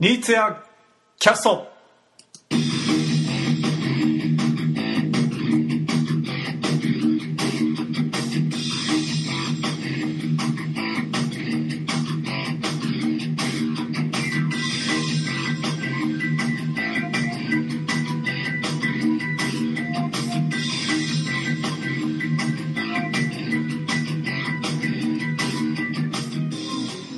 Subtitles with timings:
[0.00, 0.62] ニーツや
[1.18, 1.66] キャスト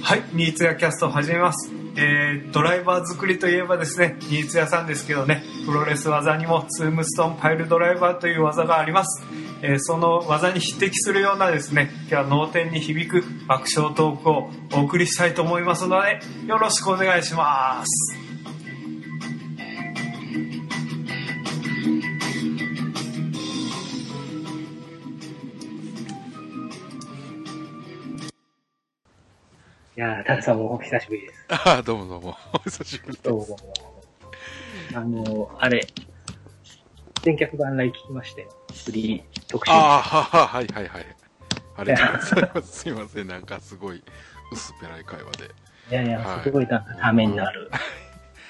[0.03, 1.80] はい、ニーツやキャスト始めます。
[2.53, 9.23] ドライバー作りといえばですね、ニーツ屋さんですけどね、プロレス技にもツームストーンパイルドライバーという技があります。
[9.63, 18.20] えーその技に匹敵するようなですね、今日は脳天に響く爆笑トークをお送りしたいと思いますので、よろしくお願いします。
[30.01, 31.45] いやー、タカさんもお久しぶりです。
[31.53, 32.37] ああ、どうもどうも。
[32.55, 33.51] お 久しぶりどうです。
[33.51, 33.75] も。
[34.95, 35.87] あの、あれ、
[37.21, 38.49] 全客番来聞きまして、
[38.83, 39.71] フリー特集。
[39.71, 41.17] ああ、はは、はいはいはい。
[41.77, 42.73] ありがとうございます。
[42.81, 43.27] すいません。
[43.27, 44.03] なんかすごい
[44.51, 45.45] 薄っぺらい会話で。
[45.91, 47.71] いやいや、はいすごいなんかためになる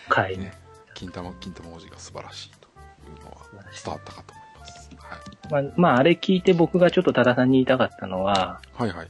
[0.08, 0.52] 回ね、
[0.94, 4.90] 金玉、金玉文字が素晴らしいというのは伝わったかと思います。
[5.00, 5.64] はい。
[5.64, 9.08] まあ、まあ、あれ聞いて僕がちょっと多田さんに言いたかったのは、はいはい。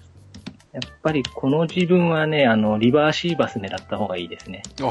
[0.73, 4.63] やっぱりこの自分はね、あの、リバーシーバス狙った方がいいですね。
[4.83, 4.87] あ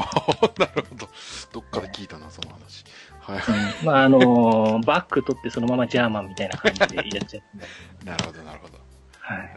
[0.58, 1.08] なるほど。
[1.52, 2.84] どっかで聞いたな、その話。
[3.20, 3.38] はい。
[3.80, 7.48] うん、まあ、あの、バック取ってそのままジャーマンみたいな感じでやっちゃって。
[8.04, 8.78] なるほど、なるほど。
[9.20, 9.56] はい。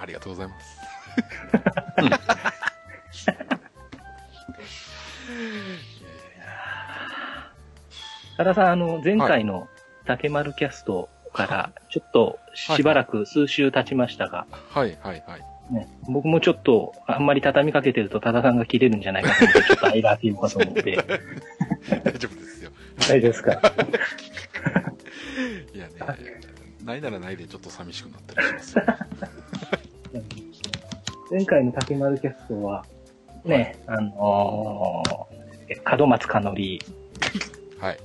[0.00, 0.80] ありがとうございます。
[8.36, 9.68] 多田さん、あの、前回の
[10.06, 15.49] 竹丸キャストから、ちょっとしばらく数週経ちましたが、はいはいはい。
[15.70, 20.82] ね、僕もちょっと、あんまり畳みかけてると多田さんが切れるんじゃないかと思って、ちょっと間開けようかと思って。
[20.82, 22.70] 大丈夫ですよ。
[23.08, 23.52] 大丈夫ですか？
[25.74, 25.94] いやね、
[26.84, 28.84] ないならないでちょっと寂しくなったりしますよ。
[31.30, 32.84] 前回の竹丸キャストは、
[33.44, 36.80] ね、あのー、門松かのり
[37.78, 37.98] はい。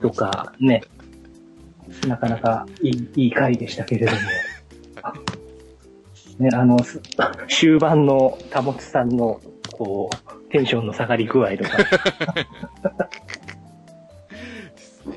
[0.00, 0.82] とか、ね、
[2.08, 4.18] なかなかいいいい回でしたけれども、
[6.38, 7.00] ね、あの、す
[7.48, 9.40] 終盤の田本さんの、
[9.72, 11.84] こう、テンションの下がり具合とか、で
[14.76, 15.16] すね。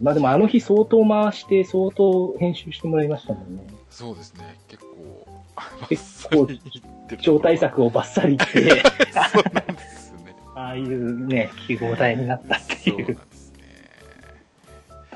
[0.00, 3.66] まあでもあの日相当回して、相当編集してもらいましたもんね。
[3.90, 4.58] そうですね。
[4.68, 5.26] 結構、
[5.88, 6.48] 結構
[7.20, 8.82] 超大作をバッサリ言って、
[9.32, 10.36] そうなんですね。
[10.54, 13.18] ああいうね、記号体になったっていう。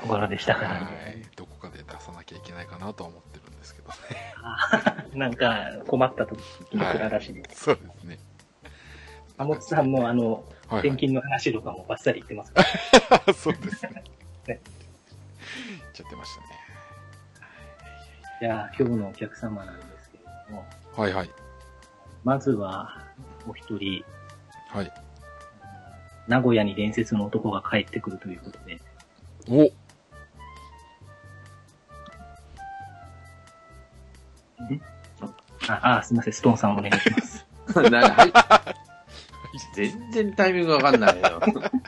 [0.03, 1.23] ところでしたからはね。
[1.23, 1.35] い。
[1.37, 3.22] どこかで出さなきゃいけないかなとは思っ
[4.43, 5.19] どね。
[5.19, 6.39] なんか困った時
[6.73, 7.63] の蔵らしいです。
[7.63, 8.19] そうですね。
[9.37, 10.97] 田本さんもあの、はい、転はい。
[10.97, 12.63] 勤の話とかもバッサリ言ってますか？
[13.27, 13.33] ら。
[13.33, 14.03] そうですね。
[14.47, 14.59] ね言っ
[15.93, 16.47] ちゃってましたね。
[18.41, 20.65] じゃあ今日のお客様なんですけれども、
[20.95, 21.29] はいはい。
[22.23, 23.01] まずは
[23.47, 24.03] お一人、
[24.69, 24.91] はい。
[26.27, 28.81] 名古屋に伝説の男が帰ってくるということで、
[29.49, 29.71] お
[35.67, 37.45] あ、あすみません、ストーンさんお願いします。
[37.89, 38.33] なはい。
[39.75, 41.41] 全然タイミングわかんないよ。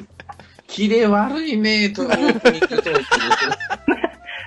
[0.67, 3.03] キレ悪いねと、オープニングトーク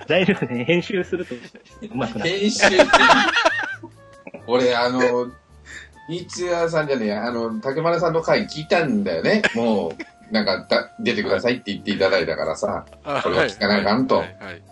[0.06, 1.38] 大丈夫ね、編集するとう
[1.94, 2.30] まくなる。
[2.30, 2.66] 編集。
[4.46, 5.00] 俺、あの、
[6.08, 9.42] ニーツヤさんじゃねえや、あの、竹丸さんの回聞いたんだよね。
[9.54, 14.62] もう、なんかだ、出てくださいって言っていただいたからさ、あこれは聞かなあかんとはいはい。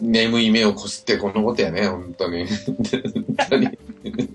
[0.00, 2.46] 眠い目をこすってこのことやね、本当に。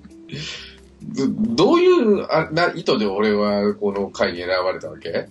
[1.03, 5.27] どどういうあな意図で俺はこの回に選ばれたわけ？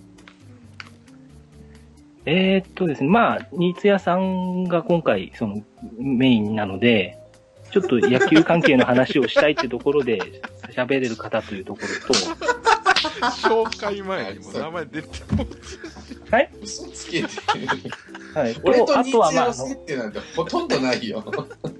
[2.25, 5.61] えーっとですね、まあ、ニーツ屋さんが今回、その、
[5.97, 7.17] メインなので、
[7.71, 10.19] ちょっと野球関係の話をしたいってところで
[10.73, 11.87] 喋れる方というところ
[13.65, 15.45] 紹介前にも名前出ても
[16.61, 17.27] 嘘つけて。
[17.27, 18.55] と、はい。
[18.63, 21.23] 俺とニーツヤのまああの、接点なんてほとんどないよ。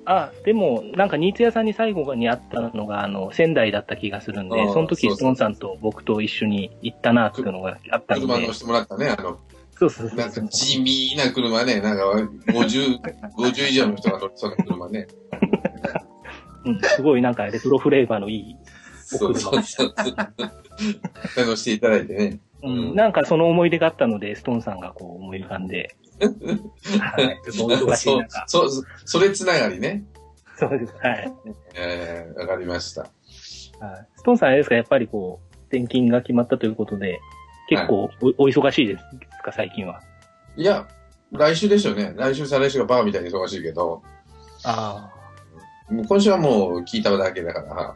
[0.06, 9.40] あ、でも、なんか、ニーツ屋さんに最後に会ったのが、あの、仙台だった気がするんでその時、スンさんと僕と一緒に行ったなっていうのがあったので車乗、せてもらったね、あの、
[9.78, 10.50] そうそうそなかうんそう。
[10.50, 12.06] 地味な車ね、なんか
[12.48, 13.00] 50、
[13.38, 15.08] 50以上の人が乗ってそうな車ね。
[16.66, 18.56] うん、すごいなんかレトロフレーバーのいい、
[19.04, 19.94] そうそうそう。
[21.36, 22.40] 乗せていただいてね。
[22.64, 25.96] うんうんなんかその思い出があったので、ストーンさんがこう思い浮かんで、
[27.00, 27.52] はい。
[27.52, 28.70] ちょっとお忙しいそう中、そう、
[29.06, 30.06] それつながりね。
[30.58, 30.94] そうです。
[31.02, 31.34] はい。
[31.76, 33.02] えー、わかりました。
[33.02, 33.12] はい
[34.16, 37.20] ストーンさんあれですか、やっぱりこう、転勤が決まったということで、
[37.68, 39.04] 結構お,、お忙しいです
[39.44, 40.02] か、最近は？
[40.56, 40.88] いや、
[41.32, 42.14] 来週でしょうね。
[42.16, 44.02] 来週、再来週がバカみたいに忙しいけど、
[44.64, 45.12] あ
[45.90, 47.96] もう今週はもう聞いただけだから、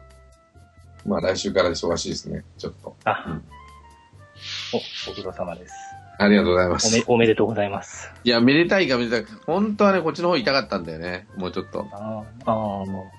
[1.06, 2.98] まあ来週から忙しいですね、ちょっと。
[3.06, 3.12] あ。
[3.12, 3.44] あ、うん
[4.74, 5.74] お、ご苦労様です。
[6.20, 8.12] ありがとうございまおめす。、おめでとうございます。
[8.24, 9.40] いや、めでたいかめでたいか。
[9.46, 11.28] 本当はね、こっちの方痛かったんだよね。
[11.38, 13.12] もうちょっとああ、も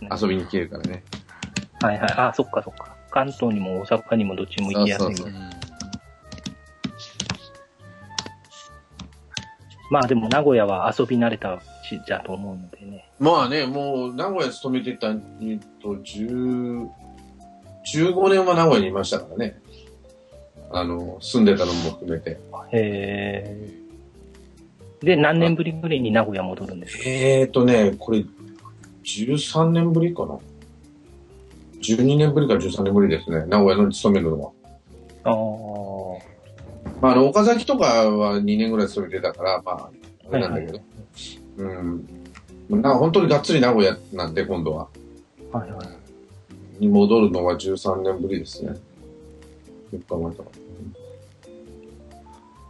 [0.00, 0.04] う。
[0.20, 1.02] 遊びに来れるからね。
[1.80, 2.12] はいはい。
[2.16, 2.94] あ、そっかそっか。
[3.10, 5.06] 関東にも大阪にもどっちも行きやすい。
[5.06, 5.62] そうそううん
[9.92, 13.10] まあでも名古屋は遊び慣れた地だと思うのでね。
[13.20, 15.18] まあね、もう名古屋勤めてた、えっ
[15.82, 16.88] と、10、
[17.92, 19.60] 15年は名古屋にいましたからね。
[20.70, 22.30] あの、住んでたのも含めて。
[22.30, 22.38] へ
[22.72, 23.70] え。
[25.02, 27.02] で、何年ぶりぐらいに名古屋戻るんですか？
[27.06, 28.24] えーとね、これ、
[29.04, 30.38] 13年ぶりかな。
[31.82, 33.44] 12年ぶりか13年ぶりですね。
[33.46, 34.50] 名古屋の勤めるのは。
[35.24, 35.34] ああ。
[37.00, 39.90] まあ、あの、岡崎とかは2年ぐらい勤めてたから、まあ、
[40.30, 40.80] あれなんだけど。
[41.58, 42.06] うん。
[42.80, 44.88] な本当にがっつり名古屋なんで、今度は。
[45.52, 45.86] はいはい。
[46.82, 48.70] に戻るのは13年ぶりですね。
[49.92, 50.48] よく考えたら。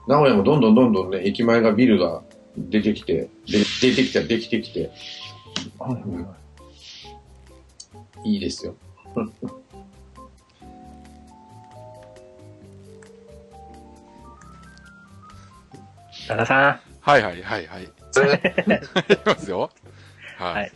[0.06, 2.22] 名古屋もどんどんどんどんね、駅前がビルが
[2.58, 4.90] 出てきて、で出てきた、できてきて、
[5.78, 5.98] はいは
[8.24, 8.74] いですよ。
[16.28, 17.84] 多田さはいはいはいはい。
[19.10, 19.70] いきますよ。
[20.38, 20.72] ははい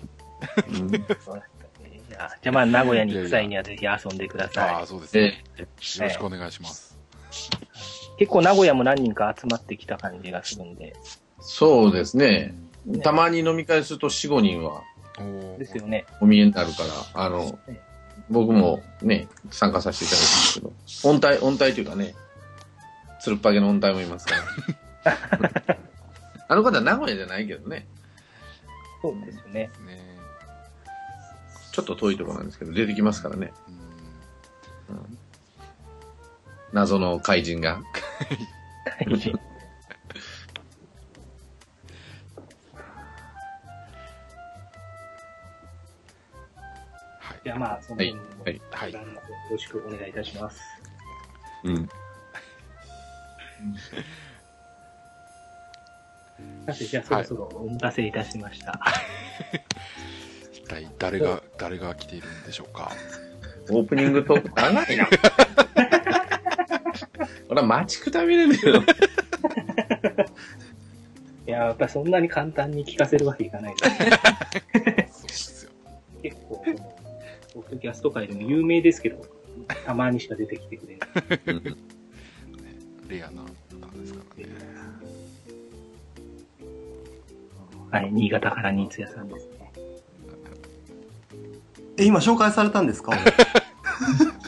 [0.71, 0.81] い。
[0.81, 1.07] うんん。
[1.21, 1.56] そういや
[2.43, 5.45] じゃあまあ名古屋に行く際にはぜひ遊んでくだあさあ、そうですね。
[5.57, 5.69] で、よ
[6.01, 6.99] ろしくお願いします。
[8.17, 8.19] い。
[8.19, 10.95] 結構名古屋も何人か集まってきた感じがするんで。
[11.41, 12.55] そうですね。
[12.87, 14.83] ねたまに飲み会すると4、5人は
[15.59, 16.07] ですよね。
[16.21, 16.83] お見えになるか
[17.15, 17.81] ら、あのね、
[18.31, 22.15] 僕もね、参加させていただくんですけど、音体、音体というかね、
[23.21, 24.35] つるっぱげの音体もいますか
[25.05, 25.17] ら。
[26.49, 27.87] あの方は名古屋じゃないけどね、
[29.03, 29.71] そうですよね。
[29.87, 30.06] ね
[31.77, 33.53] ちょっと遠いところなんですけど、出てきますからね。
[34.89, 35.19] うん
[36.73, 37.77] 謎の怪人が。
[37.77, 37.83] は
[39.05, 39.19] い。
[47.45, 49.01] じゃあまあ、その辺も、はいはいよ
[49.51, 50.61] ろしくお願いいたします。
[51.65, 51.89] うん。
[56.67, 58.81] さて、じゃあそろそろお待たせいたしました。
[59.53, 59.61] 一
[60.67, 62.93] 体誰が、誰が来ているんでしょうか？
[63.71, 65.09] オープニングトーク長いな。
[67.49, 68.83] 俺は待ちくたびれるよ。
[71.47, 75.21] いや、やっぱりそんなに簡単に聞かせるわけいかないです。
[75.21, 75.71] そうですよ。
[76.23, 76.65] 結構、
[77.55, 79.25] ポッドキャスト界でも有名ですけど、
[79.85, 81.77] たまにしか出てきてくれない。
[83.09, 83.47] レアな方
[84.01, 84.53] ですからね。
[87.91, 89.56] はい、新潟から新津屋さんですね。
[91.99, 93.13] え、今紹介されたんですか？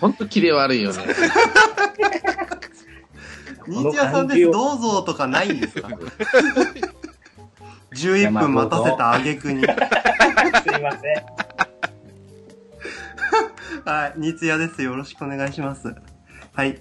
[0.00, 1.04] ほんとキレ悪いよね。
[3.66, 5.88] 忍者さんです、どうぞとかないんですか
[7.92, 9.62] ?11 分待たせた挙句に。
[9.64, 9.72] すい
[10.82, 11.14] ません。
[13.84, 14.82] はい、ニツヤです。
[14.82, 15.94] よろしくお願いします。
[16.54, 16.78] はい。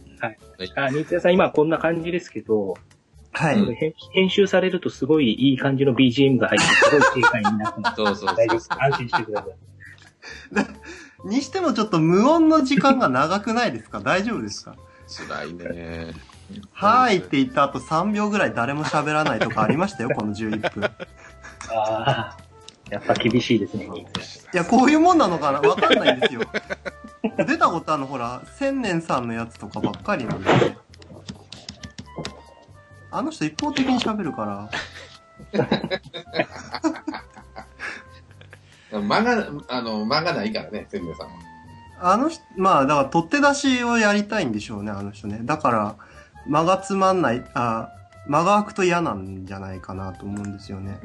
[0.75, 2.75] あ、新津屋さん今こんな感じですけど、
[3.34, 3.60] はい。
[3.60, 7.96] うん編編集されるとすごいいい感じの BGM が入って、すごい正解になってます。
[7.98, 8.70] そうそう大丈夫そうです。
[8.72, 9.53] 安心してください。
[11.25, 14.00] にしてもちょっと無音の時間が長くないですか？
[14.00, 14.75] 大丈夫ですか？
[15.29, 16.13] 辛いね。
[16.72, 20.84] はいって言った後3秒ぐらい誰も喋らないとかありましたよ、この11分。
[20.84, 20.88] い
[21.69, 22.38] ああ、
[22.89, 24.63] やっぱ厳しいですね、新津屋。
[24.63, 25.60] や、こういうもんなのかな？
[25.60, 26.41] わかんないんですよ。
[27.46, 30.77] 出たことあるの、ほら、千年さんのやつとかばっかりなんで。
[33.12, 35.65] あの人一方的に喋るから。
[39.01, 41.34] 間が、あの、間がないからね、千年さんは。
[42.00, 45.39] あの人、まあ、だから取って出しをやりたいんでしょうね、あの人ね。
[45.44, 45.96] だから、
[46.48, 47.89] 間がつまんない、あ、
[48.27, 51.00] 間が空くと嫌なんじゃないかなと思うんですよね。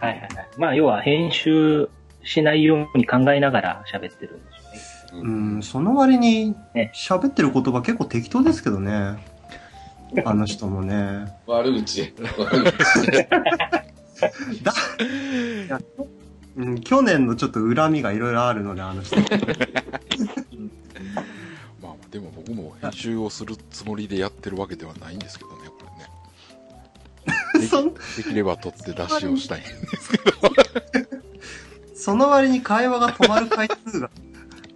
[0.00, 0.30] はいはいはい。
[0.56, 1.88] まあ、要は編集
[2.24, 5.22] しないように考えながら喋ってるんでしょうね。
[5.22, 9.16] うん、その割にね、喋ってる言葉結構適当ですけどね。
[10.24, 11.26] あの人もね。
[11.46, 12.14] 悪口。
[12.38, 13.28] 悪口。
[14.62, 15.80] だ、いや
[16.56, 19.16] うん、去年のちょっと恨みがいろいろあるので、あの人。
[21.82, 25.74] まあまあ、でも僕も編集をするつもりでやってるわけではないんですけどね、こ
[27.56, 27.66] れね。
[27.68, 29.62] そんできれば取って出しをしたい。
[31.94, 34.10] その割に会話が止まる回数が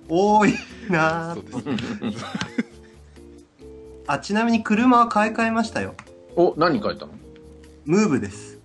[0.09, 0.55] 多い
[0.89, 2.25] な そうぁです。
[4.07, 5.95] あ、ちなみに車は買い替えましたよ。
[6.35, 7.13] お、何書いたの？
[7.85, 8.59] ムーブです。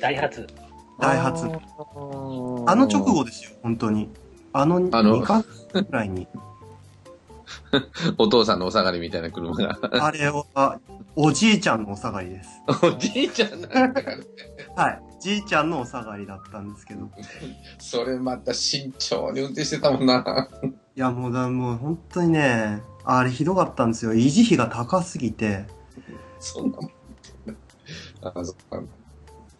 [0.00, 0.46] ダイハツ。
[1.02, 1.46] ダイハツ。
[1.46, 4.08] ああの直後ですよ、本当に。
[4.52, 6.28] あのあの2ヶ月くらいに。
[8.18, 9.78] お父さんのお下がりみたいな車が。
[9.92, 10.80] あれは、
[11.16, 12.48] おじいちゃんのお下がりです。
[12.82, 14.10] おじいちゃんなんだか
[14.76, 14.84] ら。
[14.84, 15.02] はい。
[15.20, 17.10] じいちゃんのお下がりだったんですけど。
[17.78, 20.48] それまた慎重に運転してたもんな。
[20.94, 24.12] いや、もうだ、もう本当にね、あれひどかったんですよ。
[24.12, 25.66] 維持費が高すぎて。
[26.38, 26.90] そんなもん。
[28.22, 28.82] あ、そっか。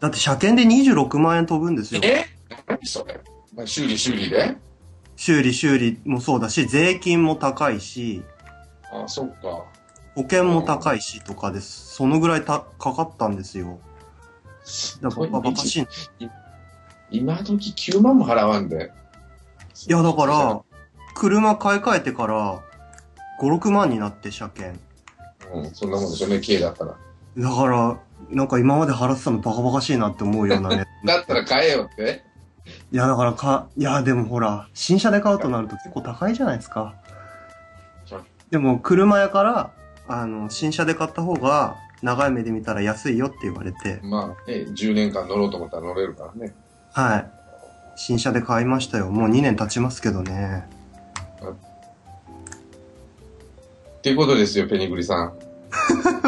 [0.02, 2.00] だって車検で26万円飛ぶんですよ。
[2.02, 2.26] え？
[2.66, 3.20] 何それ？
[3.54, 4.56] まあ修理修理で？
[5.14, 8.24] 修理修理もそうだし、税金も高いし、
[8.92, 9.64] あ、そっか。
[10.16, 11.94] 保険も高いしとかです。
[11.94, 13.78] そのぐらいたかかったんですよ。
[15.00, 15.86] だからバカし
[16.18, 16.24] い。
[16.24, 16.28] い
[17.12, 17.54] 今時
[17.92, 18.90] 9万も払わんで。
[19.86, 20.62] や、だから、
[21.14, 22.60] 車買い替えてから、
[23.40, 24.80] 5、6万になって車検。
[25.54, 26.26] うん、そんなもんでしょ？
[26.26, 26.96] うね、軽だったら。
[27.38, 28.00] だから、
[28.30, 30.84] なんか今まで払ってたのバカバカしいなって思うようなね。
[31.04, 32.24] だったら買えよって。
[32.92, 36.94] いや、だからか、いや、でもほら、新車で買うとなると結構高いじゃないですか。
[38.50, 39.70] でも、車屋から、
[40.08, 46.52] あの、新車で買った方が、長い目で見たら安いよって言われて、まあ、ね、10年間乗ろうと思ったら乗れるからね。
[46.92, 47.30] はい。
[47.96, 49.10] 新車で買いましたよ。
[49.10, 50.68] もう2年経ちますけどね。
[53.98, 55.32] っていうことですよ、ペニグリさん。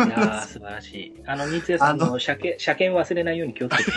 [0.06, 1.14] いやー、素晴らしい。
[1.26, 3.92] あの、三ツ矢さんあの車検、車検忘れないように気をつけて。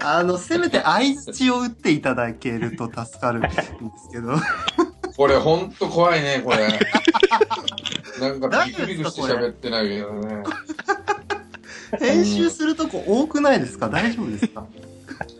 [0.04, 3.72] あの、せめて相槌を打っていただけると助かるんです
[4.12, 4.34] けど。
[5.16, 6.68] これほんと怖いね、これ。
[8.20, 10.42] なんかビクビクして喋ってないけどね。
[12.00, 13.88] 編集するとこ多くないですか？
[13.88, 14.66] 大丈夫ですか？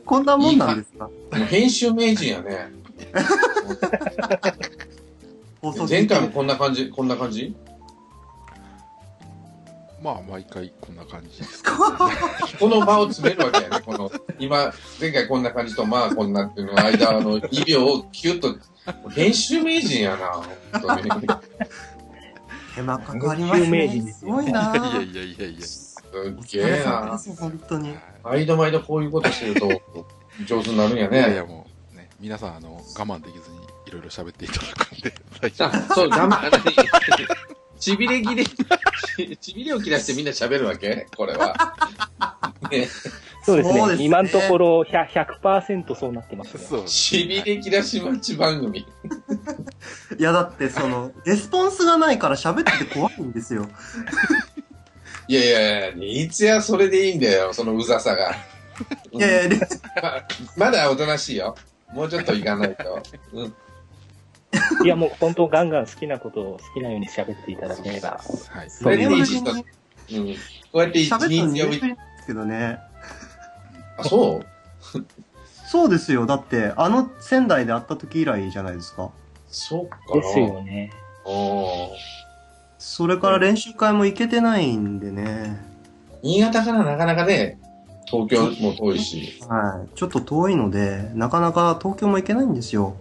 [0.04, 2.71] こんなもんなんですかもう編集名人やね。
[5.64, 7.56] 放送前回もこんな感じ、こんな感じ？
[10.02, 11.64] まあ、毎回こんな感じです
[12.61, 13.80] この場を詰めるわけやね。
[13.80, 18.54] この、今、前回こんな感じと、まあこんなっていうの間の2秒をキュッと、
[19.09, 20.26] 編集名人やな、
[20.78, 21.26] 本当に。
[22.75, 24.04] 手間かかります有名人ね。
[24.04, 25.66] ですごいないやいやいやいや。
[25.66, 27.97] すおっげえな本当に。
[28.23, 29.71] 毎度毎度こういうことしてると、
[30.44, 31.18] 上手になるんやね。
[31.18, 33.53] いやいやもう、ね、皆さん、あの、我慢できずにい
[33.95, 35.69] ろいろ喋っていただくんで、大丈夫。
[35.69, 36.51] あ、そう、我慢、
[37.79, 41.07] ちびれ切れ、ち ちびれを切らしてみんな喋るわけ？
[41.17, 41.55] これは。
[42.71, 42.89] ね、
[43.45, 43.79] そうですね。
[43.79, 46.65] そうですね今のところ100 100%そうなってますね。
[46.65, 46.85] そう。
[46.87, 48.81] ちびれ切らし待ち番組。
[48.81, 53.69] いや、だってその、レスポンスがないから喋ってて怖いんですよ。
[55.29, 58.35] いやいやいや、いつやそれでいいんだよ、そのうざさが。
[59.13, 59.69] いやいや、で
[60.57, 61.55] まだおとなしいよ。
[61.93, 63.03] もうちょっといかないと。
[63.33, 63.55] うん。
[64.84, 68.20] いや、もう本当ガンガン好きなことを好きなように喋っていただければ。
[68.50, 68.70] はい。
[68.70, 69.44] それでいいし、うん。
[69.46, 69.54] こ
[70.75, 72.78] うやって一喋ったの日呼びすけどね。
[73.99, 74.46] あ、そう？
[75.66, 76.26] そうですよ。
[76.26, 79.11] だって、あの仙台で会った時以来じゃないですか。
[79.49, 80.20] そうかな。
[80.20, 80.90] ですよね。
[81.25, 81.88] おー
[82.78, 85.58] それから練習会も行けてないんでね。
[86.23, 87.58] 新潟からなかなかね、
[88.06, 89.40] 東京も遠いし。
[89.49, 89.96] はい。
[89.96, 92.94] ちょっと遠いので、なかなか東京も行けないんですよ。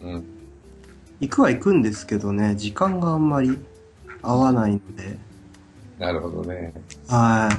[0.00, 0.39] うん。
[1.20, 3.58] 行くは行くんですけどね、時間があんまり
[4.22, 5.18] 合わないので。
[5.98, 6.72] なるほどね。
[7.08, 7.50] は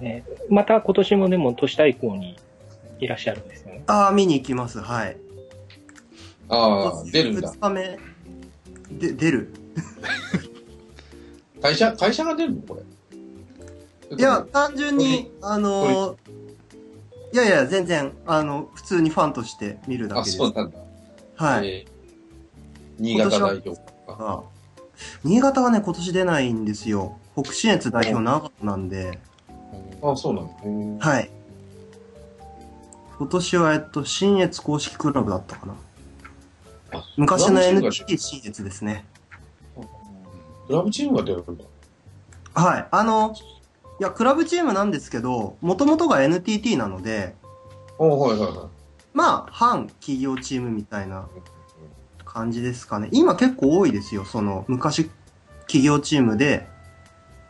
[0.00, 0.04] い。
[0.04, 2.36] ねまた今年もでも都市対抗に
[3.00, 3.82] いらっしゃるんですよね。
[3.86, 4.80] ああ、見に行きます。
[4.80, 5.16] はい。
[6.48, 7.58] ああ、出るんだ2。
[7.60, 7.98] 日目。
[8.98, 9.52] で、出る。
[11.60, 12.62] 会社、会社が出るの？
[12.62, 12.78] こ
[14.10, 14.16] れ。
[14.16, 16.16] いや、単純に、あのー
[17.32, 20.38] いやいや、全然、あの、普通にファンとして見るだあ、けです。
[20.38, 20.78] そうなんだ。
[21.36, 21.68] はい。
[21.68, 21.98] えー
[23.00, 23.80] 新潟代表か。
[24.08, 24.42] あ
[25.22, 27.16] 新潟はね、今年出ないんですよ。
[27.40, 29.20] 北信越代表長野なんで、
[30.02, 31.06] あ、そうなんだ。
[31.06, 31.30] はい。
[33.18, 35.74] 今年は、えっと、信越公式クラブだったかな。
[36.92, 39.04] あ昔の NTT 信越ですね。
[40.66, 41.64] クラブチームが出るんだ。
[42.54, 42.88] はい。
[42.90, 43.34] あの、
[44.00, 47.34] いや、クラブチームなんですけど、もともとが NTT なので、
[47.98, 48.68] おはいはいは
[49.12, 51.28] まあ、反企業チームみたいな
[52.24, 53.08] 感じですかね。
[53.10, 54.24] 今結構多いですよ。
[54.24, 55.10] その、昔、
[55.62, 56.68] 企業チームで、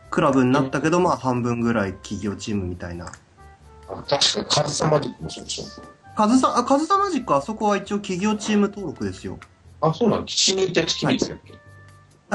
[0.09, 3.05] クラブになったけど、まあ、半分ぐらい企業チームみたいな。
[3.05, 3.09] い。
[3.89, 5.63] あ確かに、カズサマジックもそうでしょ。
[6.15, 9.37] カズサ、あ、カズサマジックあそこは一応企業チーム登録ですよ。
[9.81, 10.27] あ、そうなんだ。
[10.27, 11.53] 死にて月見つやっけ、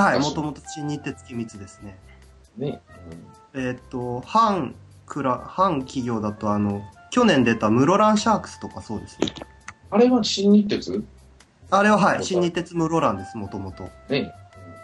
[0.01, 1.99] はい、もともと新日鉄月光ですね。
[2.57, 2.81] ね。
[3.55, 4.75] えーっと、反、
[5.07, 9.33] クラ、反企業だと、あの、去年出た室蘭シャークスとかそうですね。
[9.91, 11.05] あれは新日鉄？
[11.71, 13.89] あれははい、新日鉄室蘭です、もともと。
[14.09, 14.33] ね。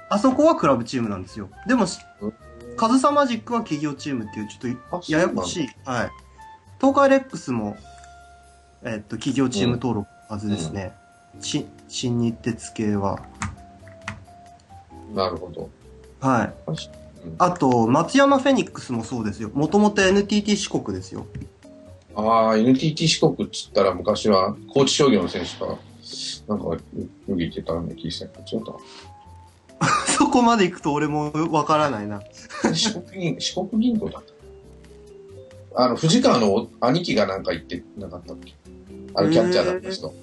[0.09, 1.50] あそこはクラブチームなんですよ。
[1.67, 1.87] でも
[2.21, 5.69] うん、カズサマジックは企業チームっていう、ちょっあとややこしい。
[5.85, 6.11] はい。
[6.81, 7.77] 東海レックスも、
[8.83, 10.93] えっと、企業チーム登録のはずですね。
[11.41, 13.21] し新日鉄系は。
[15.12, 15.69] なるほど。
[16.21, 16.55] はい。
[17.39, 19.50] あと、松山フェニックスもそうですよ。
[19.55, 21.27] もともと NTT 四国ですよ。
[22.15, 25.77] ああ、NTT 四国っつったら昔は高知商業の選手が、
[26.49, 26.81] なんか、よ
[27.27, 28.73] く言ってたんで聞いてたけど、違った
[30.12, 32.21] そこまで行くと俺もわからないな。
[32.75, 34.23] 四国銀、 四国銀行だっ
[35.73, 35.85] た。
[35.85, 38.55] あの、藤川の兄貴がなんか言ってなかったっけ？
[39.15, 40.15] あれキャッチャーだった人。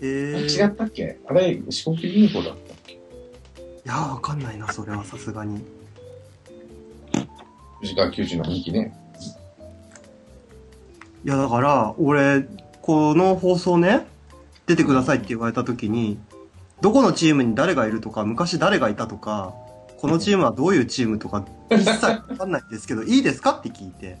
[0.00, 1.18] えー、違ったっけ？
[1.26, 2.94] あれ、四国銀行だったっけ？
[2.94, 2.98] い
[3.84, 5.62] やー、わかんないな、それはさすがに。
[7.80, 8.96] 藤川球児の兄貴ね。
[11.24, 12.46] いや、だから、俺、
[12.82, 14.06] この放送ね、
[14.66, 16.18] 出てくださいって言われた時に、
[16.80, 19.54] どこのチームに誰がいるとか、昔誰がいたとか、
[19.98, 24.18] このチームはどういうチームとか、一切わかんないんですけど、 いいですかって聞いて、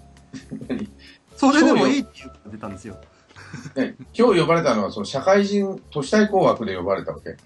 [1.36, 2.96] それでもいいって言うから出たんですよ。
[3.76, 7.36] ね今日呼ばれたのは、その社会人都市対抗枠で呼ばれたわけ？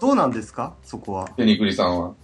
[0.00, 0.74] どうなんですか？
[0.82, 1.28] そこは。
[1.36, 2.14] テニクリさんは。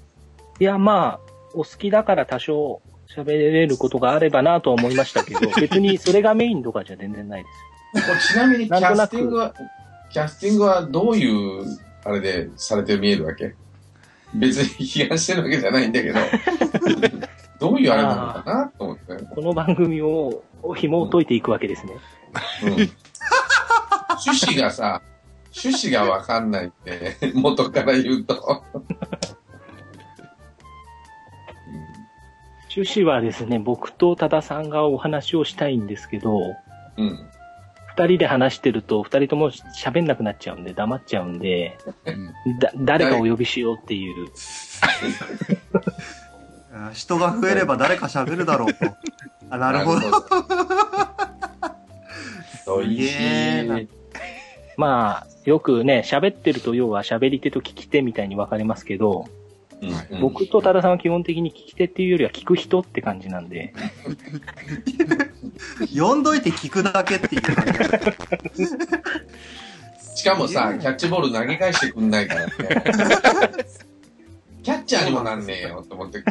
[0.59, 2.81] いや、まあ、お好きだから多少
[3.15, 7.49] 喋れることがあればなとは思いましたけど、 別にそれがメインとかじゃ全然ないで
[8.21, 8.33] す。
[8.35, 9.55] ちなみにキャスティングは、
[10.13, 11.65] キャスティングはどういう、
[12.05, 13.55] あれでされて見えるわけ？
[14.35, 16.19] 別に批判してるわけじゃないんだけど、
[17.59, 19.25] どういうあれなのかなと思って。
[19.35, 20.45] この番組を
[20.77, 21.95] 紐を解いていくわけですね。
[22.63, 22.71] うん。
[24.25, 25.03] 趣旨がさ、
[25.65, 28.63] 趣旨がわかんないって、元から言うと。
[32.75, 36.39] 趣旨はですね、僕と多田さんがお話をしたいんですけど、
[36.97, 37.27] うん。
[37.97, 42.11] 二人で話してると二人とも喋んなくなっちゃうんで、黙っちゃうんで、う
[42.53, 44.29] んだ、誰かお呼びしようっていう。
[46.73, 48.87] あ 人が増えれば誰か喋るだろうと。
[49.51, 50.01] あ、なるほど。
[52.83, 53.81] すげえな
[54.77, 59.27] まあ、よくね、喋ってると要は喋り手と聞き手みたいに分かれますけど、
[59.83, 63.73] うん僕と多田さんは基本的に聞き手っていうよりは聞く人って感じなんで、
[65.97, 67.43] 呼んどいて聞くだけっていう。
[70.15, 72.53] しかもさ、キャッチボール投げ返してくんないからね。
[74.63, 76.23] キャッチャーにもなんねえよって思って。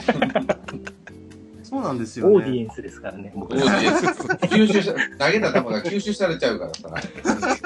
[1.64, 2.60] そうなんですよオーディね。
[2.60, 7.58] エンスですからね、僕オーディエンス吸収し、投げた球が吸収されちゃうからさ。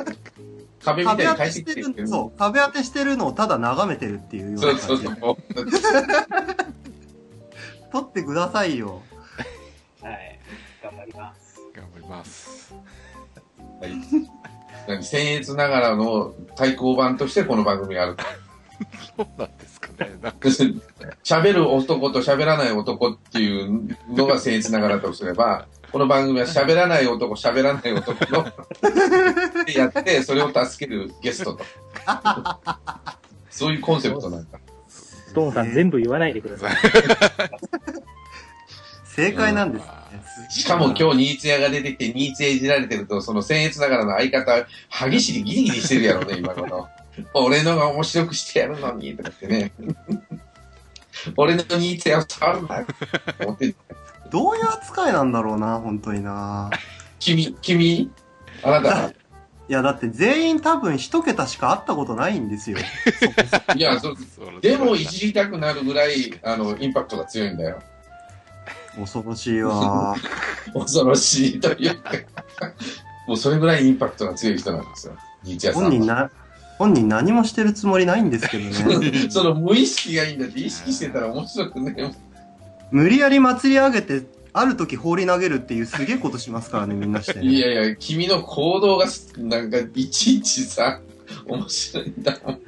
[0.84, 2.08] 壁みたいに返してる、きてる。
[2.08, 5.08] そう、壁当てしてるのをただ眺めてるっていうようそうな感じで。
[5.08, 5.38] そうそう。
[7.92, 9.02] 取ってくださいよ。
[10.02, 10.40] はい。
[10.84, 11.62] 頑張ります。
[11.76, 12.76] 頑張ります。
[13.80, 13.92] はい。
[14.88, 18.18] 何僭越ながらの対抗版としてこの番組がある。
[19.16, 20.18] そうなんですかね。
[20.22, 20.50] なんか、
[21.24, 28.44] 喋る男と喋らない男っていうのが僭越ながらとすれば、この番組は喋らない男、喋らない男の、
[29.64, 31.64] でやって、それを助けるゲストと。
[33.52, 34.60] そういうコンセプトなんだ。
[34.88, 36.78] ストーンさん全部言わないでください。
[39.06, 39.92] 正解なんですね。
[40.50, 46.90] しかも今日ニーツヤが出てきて、ニーツヤいじられてると、その僭越ながらの相方、歯ぎしりギリギリしてるやろね、今頃。
[47.36, 49.72] 俺のが面白くしてやるのに、とかってね。
[51.38, 52.84] 俺のニーツヤを触るな、
[53.42, 53.76] 思って
[54.34, 56.72] どういう扱いなんだろうな、本当にな。
[57.20, 58.12] 君、君、
[58.64, 59.14] あなた、い
[59.68, 62.80] や、だって全員多分一桁しか会ったことないんですよ。
[63.78, 64.16] いや、そ
[64.60, 67.80] でもいじりたくなるぐらい、あの、インパクトが強いんだよ。
[69.00, 70.16] 恐ろしいわ。
[70.74, 72.12] 恐ろしいというか、
[73.28, 75.16] もうそれぐらいインパクトが強い人なんですよ。
[75.76, 76.32] 本人な、
[76.80, 79.30] 本人何もしてるつもりないんですけどね。
[79.30, 82.16] その無意識がいいんだって、意識してたら面白くね。
[82.94, 84.22] 無理やり祭り上げて、
[84.54, 87.46] ある時放り投げるっていうすげえことしますからね、みんなして、ね。
[87.46, 91.02] いやいや、君の行動が、なんか、いちいちさ、
[91.48, 92.60] 面白いんだもん。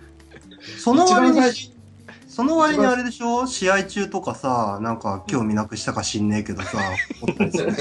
[0.79, 1.39] その割に
[2.27, 3.45] その割にあれでしょ？
[3.45, 6.79] 試合中とかさ、なんか興味なくしたか知んねえけどさ、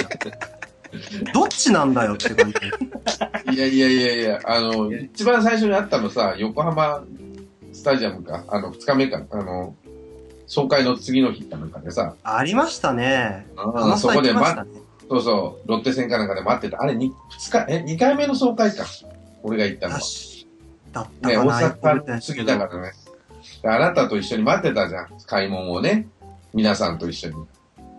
[1.33, 3.55] どっちなんだよって感じ。
[3.55, 7.03] いやいやいやいや、あの、一番最初に会ったのさ、横浜
[7.73, 9.75] スタジアムか、あの、二日目か、あの、
[10.47, 13.47] 総会の次の日かなんかでさ、ありましたね。
[13.57, 14.67] あそこで、ま。
[15.09, 16.83] そうそう、ロッテ戦かなんかで待ってた。
[16.83, 18.85] あれ、に二日、え、二回目の総会か。
[19.43, 20.01] 俺が行ったのは。
[20.93, 22.93] だったね、大阪過ぎだからね。
[23.65, 25.09] あなたと一緒に待ってたじゃん。
[25.27, 26.07] 買い物をね。
[26.53, 27.35] 皆さんと一緒に。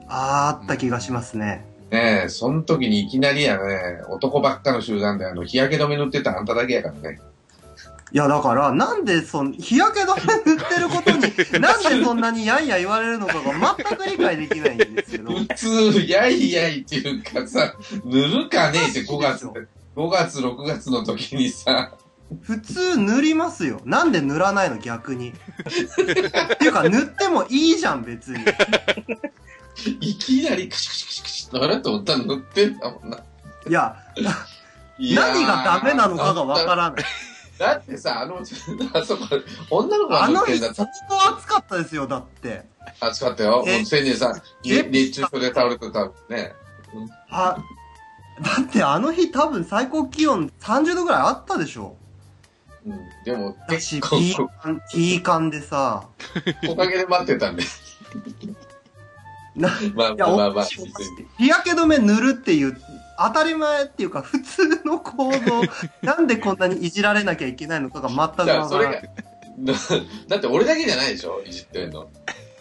[0.07, 1.65] あーあった気がしますね。
[1.91, 7.19] ねえ、その時にいきなりやね、男ばっかの集団であの、日焼け止め塗ってたあんただけやからね。
[8.11, 15.33] いや、だから、なんでそん、日焼け止め塗ってることに、なんでそんなにやんや言われるのかが全く理解できないんですけど。
[15.33, 17.73] 普通、やいやいっていうかさ、
[18.05, 19.47] 塗るかねえって 5月、
[19.95, 21.93] 5月、6月の時にさ、
[22.41, 23.81] 普通塗りますよ。
[23.85, 25.29] なんで塗らないの逆に。
[25.33, 28.43] っていうか、塗ってもいいじゃん、別に。
[29.99, 31.77] いきなりクシクシクシクシあれ？
[31.81, 33.17] と思ったら塗ってんだもんな。
[33.67, 37.05] いや、いやー何がダメなのかがわからない。
[37.57, 39.25] だってさ、あの、あそこ、
[39.69, 42.63] 女の子があの日、塗ってんだ相当暑かったですよ、だって。
[42.99, 43.57] 暑かったよ。
[43.57, 46.53] もうえ千年さん、え熱中症で倒れてたね。
[47.29, 47.57] あ、
[48.41, 51.95] だってあの日多分最高気温30度ぐらいあったでしょ。
[52.85, 52.99] うん。
[53.23, 56.07] でも、私、結構、P 缶、P 缶でさ、
[56.67, 57.63] おかげで待ってたんで。
[59.55, 62.77] な、 まあいや、まあまあまあ、お日焼け止め塗るっていう、
[63.17, 65.63] 当たり前っていうか、普通の行動、
[66.01, 69.09] なんでこんなにいじられなきゃいけないのかが全くだからない。
[69.59, 69.73] だ
[70.27, 71.41] だって俺だけじゃないでしょ？
[71.45, 72.09] いじってんの。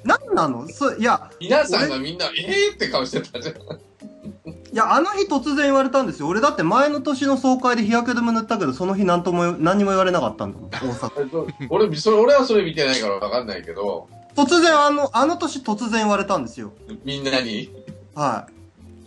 [0.05, 0.69] なんなの？
[0.69, 3.57] そいや、皆さんがみんな、えーって顔してたじゃん。
[3.57, 6.29] いや、あの日突然言われたんですよ。
[6.29, 11.67] 俺だって前の年の総会で日焼け止め塗ったけど、その日何とも、何にも言われなかったんだもん、大阪。
[11.71, 16.73] 俺、それ、俺はそれ見てないからわかんないけど、突然あの、あの年突然言われたんですよ。
[17.05, 17.71] みんなに、
[18.17, 18.54] は何い。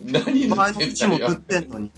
[0.07, 1.35] 前の塗ってんだよ年も塗っ。
[1.37, 1.91] てんのに。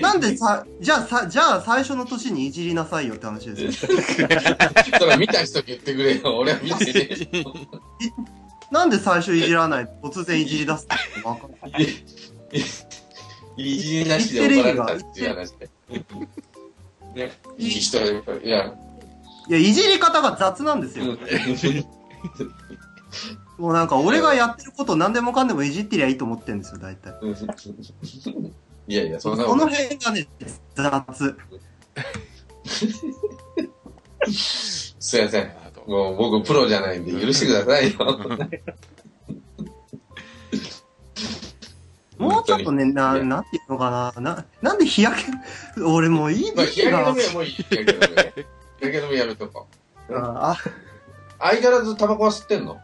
[0.00, 3.92] なんでさ、じゃあさ、じゃあ最初の年にいじりなさいよって話ですよ。
[4.98, 6.38] それ見た人言ってくれよ。
[6.38, 6.92] 俺は見て
[7.32, 7.44] ね。
[8.70, 11.86] なんで最初いじらない突然いじり出すのかわかんない。
[13.56, 15.70] いじりなしで怒られたっていう話で。
[17.14, 18.02] ね、いい人い
[18.48, 18.74] や、
[19.48, 21.16] いや、いじり方が雑なんですよ。
[23.58, 27.14] もうなんか俺がやってること何でもかんでもいじってりゃいいと思ってるんですよ、大体。
[28.88, 29.68] いやいや、そんなこの。
[29.68, 30.28] 辺がね、
[30.74, 31.36] 雑。
[34.28, 35.50] すいません。
[35.86, 37.98] もう僕プロじゃないんで許してくださいよ。
[42.18, 44.12] もうちょっとね、な、なんていうのかな。
[44.20, 45.30] な、なんで日焼け、
[45.82, 47.26] 俺もういいまあ、時期が日焼け止め。
[47.26, 47.50] はもういい。
[47.52, 48.06] 日焼け止め。
[48.06, 48.46] 日焼
[48.80, 49.66] け止めやめとこ
[50.08, 50.14] う。
[50.16, 50.56] あ、
[51.38, 52.78] 相変わらずタバコは吸ってんの？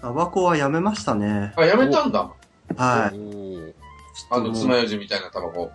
[0.00, 1.52] タバコはやめましたね。
[1.56, 2.30] あ、やめたんだ。
[2.76, 3.18] はい。
[4.30, 5.70] あの、爪楊枝みたいなタバコ。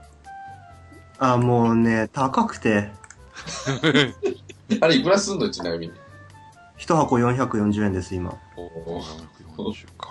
[1.20, 2.92] あ、もうね、高くて、
[4.82, 5.94] あれいくらすんのちなみに。
[6.78, 8.34] 一箱440円です、今。
[8.56, 9.02] おー
[9.56, 10.10] 740か。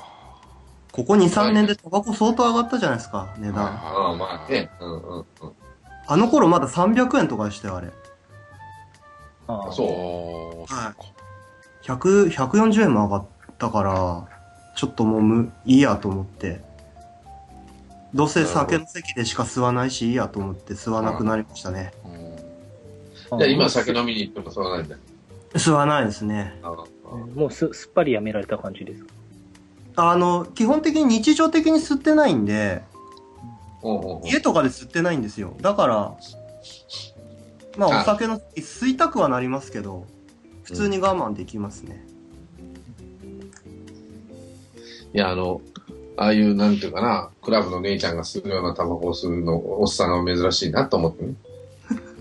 [0.93, 3.67] ここ2、3年でタバコ相当上がったじゃないですか、値段。
[3.67, 4.71] ああ、まあね。
[4.81, 5.25] うんうんうん。
[6.07, 7.91] あの頃まだ300円とかでしたよ、あれ。
[9.47, 11.05] ああそうはい
[11.85, 13.27] そっか100、140円も上がっ
[13.63, 14.27] たから、
[14.75, 16.61] ちょっともうむ、いいやと思って。
[18.13, 21.93] どうせ酒の席でしか吸わないし、いいやと思って吸わなくなりましたね。
[22.05, 22.23] うん
[23.39, 24.97] じゃあ今酒飲みに行ってもそうなんだ。
[25.55, 26.61] 吸わないですね。
[27.35, 29.11] もうすすっぱりやめられた感じですか？
[29.97, 32.83] あの、基本的に日常的に吸ってないんで、
[34.25, 35.57] 家とかで吸ってないんですよ。
[35.63, 35.95] だから、
[37.79, 40.05] まああお酒の席吸いたくはなりますけど、
[40.65, 42.05] 普通に我慢できますね。
[45.15, 45.61] いや、あの、
[46.17, 51.35] ああいう、なんていうかな、クラブの姉ちゃんが吸うようなタバコを吸うの、おっさんは珍しいなと思ってね。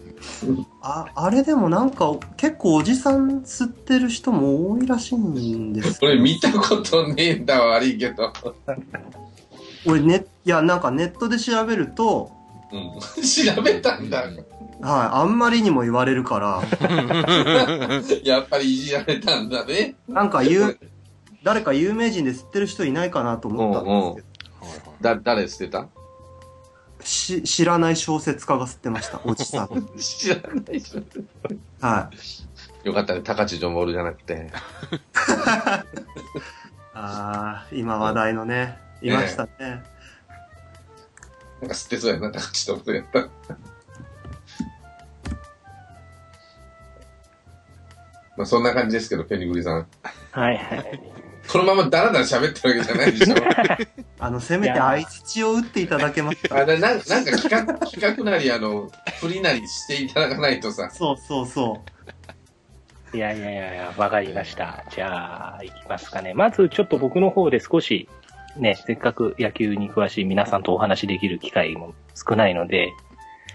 [0.81, 8.31] あ、あれでもなんか結構おじさん吸ってる人も多いらしいんですけど俺見たことねえんだ悪いけど。
[9.85, 12.31] 俺ね、いやなんかネットで調べると、
[12.71, 12.99] うん。
[13.21, 14.23] 調べたんだ。
[14.23, 14.31] はい、
[14.81, 16.63] あんまりにも言われるから、
[18.23, 19.95] やっぱりいじられたんだね。
[20.07, 20.79] なんか言う、
[21.43, 25.81] 誰か有名人で吸ってる人いないかなと思ったんですけはいはいだ、誰捨てた？
[25.81, 25.89] ど、
[27.03, 29.89] し知らない小説家が吸ってました、 おじさん。
[29.97, 31.01] 知らない人。
[31.81, 32.09] は
[32.83, 32.87] い。
[32.87, 34.51] よかったね、高知ジョンボールじゃなくて。
[36.93, 39.51] あー、今話題のね、いましたね。
[39.59, 39.75] な
[41.67, 43.19] んか吸ってそうやな、高知ジョンボールやった。
[48.37, 49.87] まあそんな感じですけど、ペニグリさん。
[50.31, 51.01] はいはい。
[51.51, 53.35] このままダラダラ喋ってるわけじゃないでしょ。
[54.19, 56.61] あの、せめて相槌を打っていただけますか？
[56.61, 60.89] あななんなんか企画、企画なり、あの、振りなりしていただかないとさ。
[60.91, 61.81] そうそうそ
[63.13, 63.17] う。
[63.17, 64.85] いやいやいやいや、わかりました。
[64.89, 66.33] じゃあ、いきますかね。
[66.33, 68.07] まず、ちょっと僕の方で少し、
[68.55, 72.93] ね、せっかく野球に詳しい皆さんとお話しできる機会も少ないので、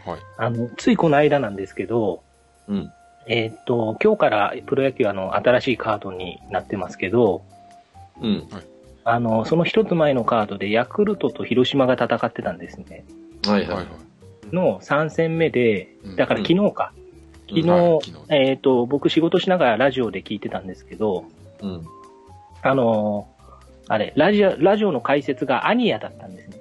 [0.05, 0.21] はい。
[0.37, 2.23] あの、ついこの間なんですけど、
[2.69, 2.93] うん。
[3.27, 7.43] えーっと、今日からプロ野球あの、新しいカードになってますけど、
[8.21, 8.49] うん。
[9.05, 13.05] あの、その一つ前のカードでヤクルトと広島が戦ってたんですね。
[13.47, 14.55] はいはいはいはい。
[14.55, 16.93] の3戦目でう、んだから昨日か。
[17.49, 21.25] 昨日、えっ、と、僕仕事しながらラジオで聞いてたんですけど、
[21.63, 21.85] うん。
[22.63, 23.37] あのー
[23.89, 26.57] あれ、ラジオ、ラジオの解説がアニヤだったんですね。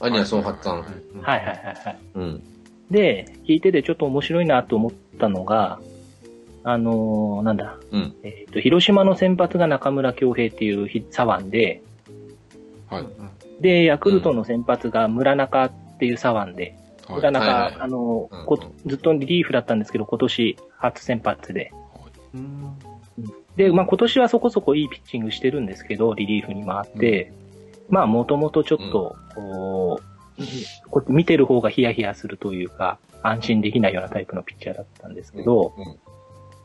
[0.00, 1.22] アニアソン発はい刊。
[1.22, 1.98] はいはいはいはい。
[2.14, 2.42] うん。
[2.90, 5.80] で、聞いててちょっと面白いなと思ったのが、
[6.64, 8.14] あのーなんだ、うん。
[8.22, 11.82] えっ、と、広島の先発が中村恭平っていうひ左腕で、
[12.88, 13.06] はい。
[13.60, 17.16] で、ヤクルトの先発が村中っていう左腕で、はい。
[17.16, 21.72] 村中、はいはいあのうんこずっとリリーフだったんですけど、今年初先発で。
[22.34, 22.78] うん。
[23.56, 27.32] で、まあ今年はそこそこいいピッチングしてるんですけど、リリーフに回って、
[27.88, 30.00] まあもともとちょっと、こ
[31.06, 35.96] う、見てる方がヒヤヒヤするというか、安心できないようなタイプのピッチャーだったんですけど、うん。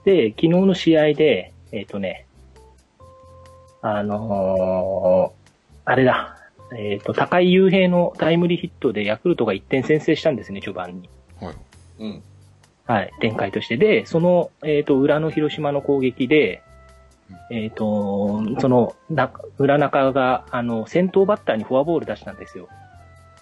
[0.08, 2.28] で、昨日の試合で、えっ、とね、
[3.82, 5.38] あのー
[5.84, 6.38] あれだ、
[6.78, 11.10] えっ、と、高井雄平のタイムリーヒットでヤクルトが1点先制したんですね、序盤に。
[11.41, 11.56] はい。
[12.00, 12.24] うん。
[12.86, 13.76] はい、展開として。
[13.76, 16.63] で、その、えっ、と、裏の広島の攻撃で、
[17.52, 22.70] えっ、と、その、な、裏中が、あの、先頭バッターにフォアボール出したんですよ。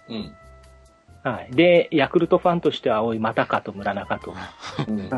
[0.09, 0.33] うん。
[1.25, 1.55] はい。
[1.55, 4.35] で、ヤクルトファンとしては、おい、またかと村中と。
[4.87, 4.99] うん。
[4.99, 5.09] うん。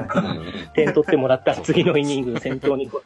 [0.74, 3.02] 点取ってもらったら次のイニング先頭にフ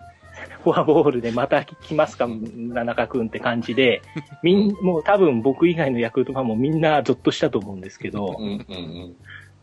[0.70, 4.04] ォアボールでまた来ますか、村中くんって感じで、
[4.44, 8.66] みん、もう多分僕以外のヤクルトファンもみんなゾッとしたと思うんですけどう、ん。
[8.70, 9.16] うん。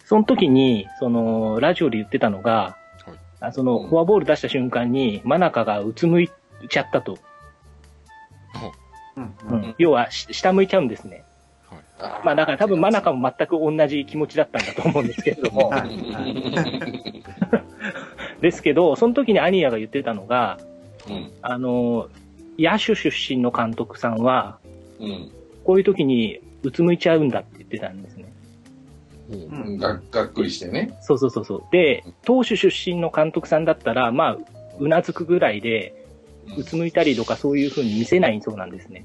[0.05, 2.77] その時に、その、ラジオで言ってたのが、は
[3.13, 6.29] いあその、フォアボール出した瞬間に、真中がうつむい
[6.69, 7.19] ちゃったと。
[9.17, 11.25] うん要は、し下向いちゃうんですね。
[11.99, 12.27] はい。
[12.27, 15.73] まあだから多分真中も全く同じ気持ちだったんだと思うんですけれども
[18.41, 20.59] ですけど、その時にアニヤが言ってたのが、
[21.09, 21.31] うん。
[21.43, 22.09] あの、
[22.59, 24.59] 野手出身の監督さんは、
[25.01, 25.31] うん。
[25.65, 28.33] こういう時にうつむいちゃうんだって言ってたんですね。
[29.31, 30.97] ほううんががっくりしてね。
[31.03, 31.63] そうそうそうそう。
[31.71, 34.39] で、投手出身の監督さんだったら、まあ、
[34.79, 35.95] うなずくぐらいで、
[36.57, 39.05] うつむいたりとかそういう風に見せないそうなんですね。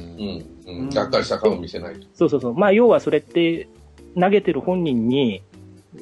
[0.00, 0.06] う。
[0.68, 0.80] うんん。
[0.82, 0.90] うん。
[0.90, 2.06] がっかりした顔を見せないと。
[2.14, 2.54] そうそうそう。
[2.54, 3.68] まあ、要はそれって、
[4.18, 5.42] 投げてる本人に、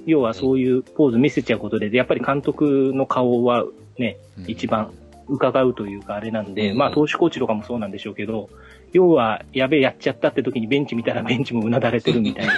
[0.07, 3.65] 要はそういうポーズ見せちゃうことで、やっぱり監督の顔は
[3.99, 4.93] ね、一番
[5.29, 8.49] 伺うというかあれなんで、うんまあ投手コーチとかもそうなんでしょうけど、
[8.93, 12.55] 要はやべえやっちゃったって時にベンチ見たらベンチもうなだれてるみたいな。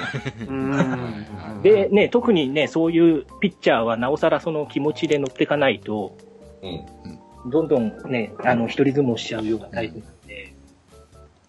[0.48, 6.16] うんで、ね、特にね、そういうピッチャーはなおさらその気持ちで乗っていかないと、
[6.62, 7.50] うん。
[7.50, 10.12] どんどんね、あの、一人相撲しちゃうようなタイプなんで、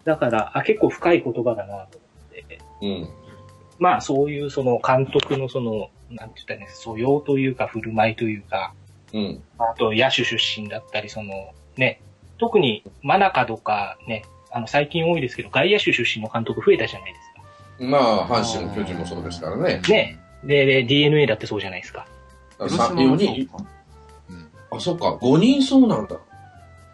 [0.03, 3.09] だから、あ、結構深い言葉だなと思って、うん。
[3.79, 8.73] まあそういうその監督のその、なんて言ったらいいんですか、素養というか振る舞いというか、
[9.13, 9.43] うん。
[9.57, 12.01] あと野手出身だったり、そのね、
[12.37, 17.25] 特に真中とかね、あの最近多いですけど、外野手出身の監督増えたじゃないです
[17.79, 17.85] か。
[17.85, 19.81] まあ、阪神も巨人もそうですからね。
[19.87, 20.19] ね。
[20.43, 22.05] で、で DNA だってそうじゃないですか。
[22.59, 23.47] さ広島も4人？
[23.47, 23.65] そうか
[24.29, 24.77] うん。
[24.77, 25.13] あ、そっか。
[25.13, 26.17] 5人そうなんだ。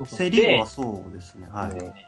[0.05, 1.47] セリーグはそうですね。
[1.51, 2.06] はい。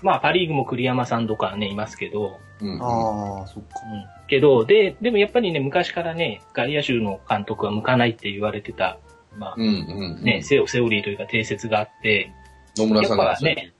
[0.00, 2.82] でまあパリーグも栗山さんとかね、いますけど、うん。
[2.82, 3.80] ああ、そっか。
[3.92, 4.26] うん。
[4.28, 8.98] けど、で、でもやっぱりね、昔からね、外野手の監督は向かないって言われてた、
[9.36, 9.64] まあうん。
[9.64, 10.24] うん。
[10.24, 12.32] ね、セオセオリーというか定説があって、
[12.76, 13.72] 野村さんがやっぱね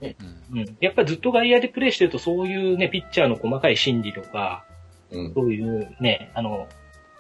[0.50, 0.59] うん。
[0.61, 0.76] うん。
[0.81, 4.64] やっぱりずっと外野でプレーしてると、そういうね、ピッチャーの細かい心理とか、
[5.11, 5.35] うん。
[5.35, 6.66] そういうね、あの、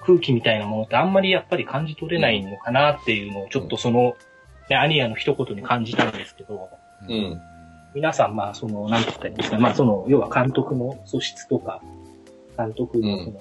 [0.04, 4.16] 空気みたいなものってあんまりやっぱり感じ取れないのかなっていうのを、ちょっとその、
[4.68, 6.68] ね、アニアの一言に感じたんですけど、
[7.08, 7.40] うん。
[7.96, 11.80] 皆さん、まあ、その、なんて言ったらいいんですか、まあ、その、要は監督の素質とか、
[12.58, 13.40] 監督のその、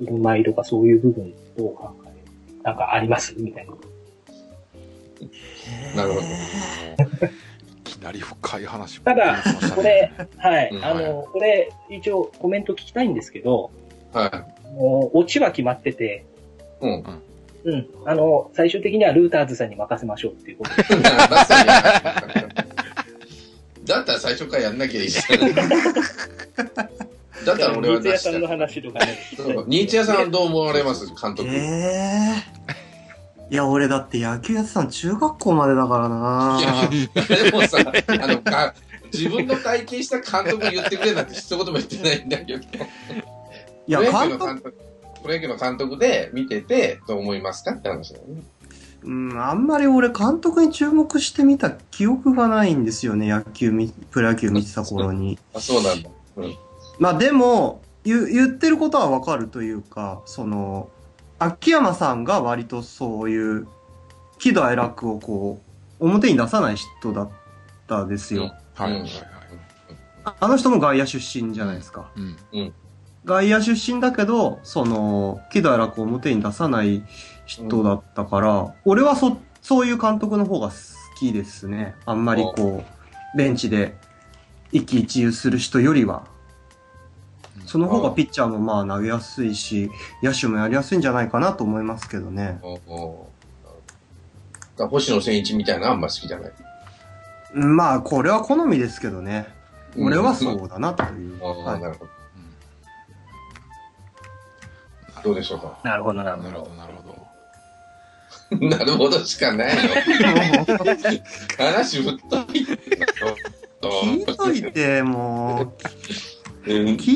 [0.00, 3.32] 振る舞いとかそういう部分どう考えるなんかあります？
[3.38, 3.72] みたいな。
[5.94, 6.20] なるほど。
[6.20, 6.26] い
[7.84, 9.00] きなり深い話。
[9.02, 9.36] ただ、
[9.76, 13.70] これ、はい、うんあの、これ、一応コメント聞きたいんですけど、
[14.12, 16.24] はもう、オチは決まってて、
[16.82, 16.86] い。
[16.86, 17.04] うん。
[17.62, 17.86] うん。
[18.04, 20.82] あの、最終的にはルーターズさんに任せましょうっていうことで。
[23.90, 25.54] だったら最初からやんなきゃいいじゃん。
[27.44, 29.18] だったら俺はニーツ屋さんの話とかね。
[29.66, 31.06] ニーチェさんはどう思われます？
[31.06, 31.48] 監督。
[31.48, 32.60] ええ
[33.50, 38.74] いや、俺だって野球やってたの中学校までだからなでもさ、あの、か
[39.12, 42.60] 自分の体験した監督言ってくれなんて一言も言ってないんだけど。
[42.60, 44.72] いや、プロ野監督、球の監督、
[45.22, 47.72] プロ野球の監督で見てて、どう思いますか？
[47.72, 48.42] って話だよね。
[49.02, 55.38] うん、あんまり俺監督に注目してみた記憶がないんですよね、野球み、プロ野球見てた頃に。
[55.54, 56.10] あ、そうなんだ。
[56.36, 56.56] うん。
[56.98, 60.88] まあでも、言う言ってることはわかるというか、その、
[61.38, 63.66] 秋山さんが割とそういう、
[64.38, 65.60] 喜怒哀楽をこ
[66.00, 67.30] う、表に出さない人だっ
[67.86, 68.54] たですよ。
[68.74, 69.10] はいはいはい。
[70.38, 72.10] あの人も外野出身じゃないですか。
[72.16, 72.74] うん。
[73.24, 77.02] 外野出身だけど、その、喜怒哀楽を表に出さない
[77.50, 80.74] 人だったから、俺はそ、そういう監督の方が好
[81.18, 81.96] きですね。
[82.06, 83.96] あんまりこう、ベンチで
[84.70, 86.24] 一喜一憂する人よりは。
[87.66, 89.90] その方がピッチャーもまあ投げやすいし、
[90.22, 92.60] 野手もやりやすいんじゃないかなと思いますけどね。
[94.76, 96.52] だ星野千一みたいなのはあんま好きじゃない？
[97.54, 99.46] うんまあ、これは好みですけどね。
[99.98, 101.38] 俺はそうだなという。
[101.44, 102.10] ああ、はいなるほど。
[105.22, 105.78] どうでしょうか？
[105.84, 106.48] なるほど、なるほど。
[106.48, 107.19] なるほど、なるほど。
[108.58, 109.82] なるほどしかないよ。
[111.56, 112.78] 話ぶっといて。
[113.80, 115.72] 聞いといて、もう、
[116.66, 117.12] 本聞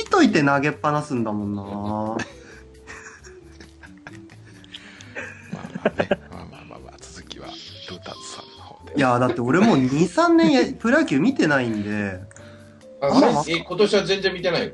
[0.00, 0.04] い。
[0.04, 1.62] といて投げっぱなすんだもんな。
[1.62, 1.76] まあ
[5.76, 6.08] まあね。
[6.30, 8.94] まあまあまあまあ、続きは、ルーターズさんの方で。
[8.96, 12.20] いや、だって俺もう2、3年やプロ野球見てないんで、
[13.00, 14.72] あえ今年は全然見てないよ。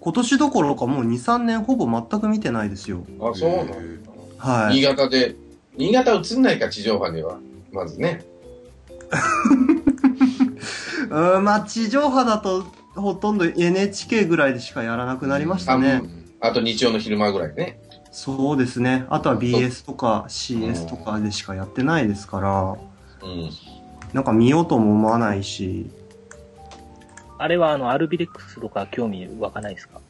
[0.00, 3.04] 今年どころかもう2、3年ほぼ全く見てないですよ。
[3.20, 4.05] あ、そうなのへー
[4.46, 4.76] はい。
[4.76, 5.34] 新潟で、
[5.76, 7.38] 新潟映んないか、地上波には。
[7.72, 8.24] まずね。
[11.10, 16.02] うん、まあ地上波だとほとんど NHK ぐらいでしかやらなくなりましたね。
[16.40, 17.80] あと日曜の昼間ぐらいね。
[18.10, 19.04] そうですね。
[19.10, 22.76] あとは BS とか CS とかでしかやってないですから、
[23.22, 23.50] うん。
[24.12, 25.90] なんか見ようとも思わないし、
[27.38, 30.00] あれはあの、アルビレックスとか興味湧かないですか？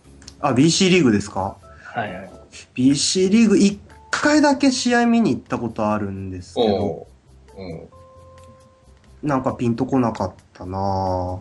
[0.41, 1.57] あ、BC リーグですか？
[1.85, 2.31] はいはい。
[2.75, 3.79] ?BC リーグ1
[4.21, 7.07] 回だけ試合見に行ったことあるんですけど。
[9.23, 11.41] なんかピンとこなかったな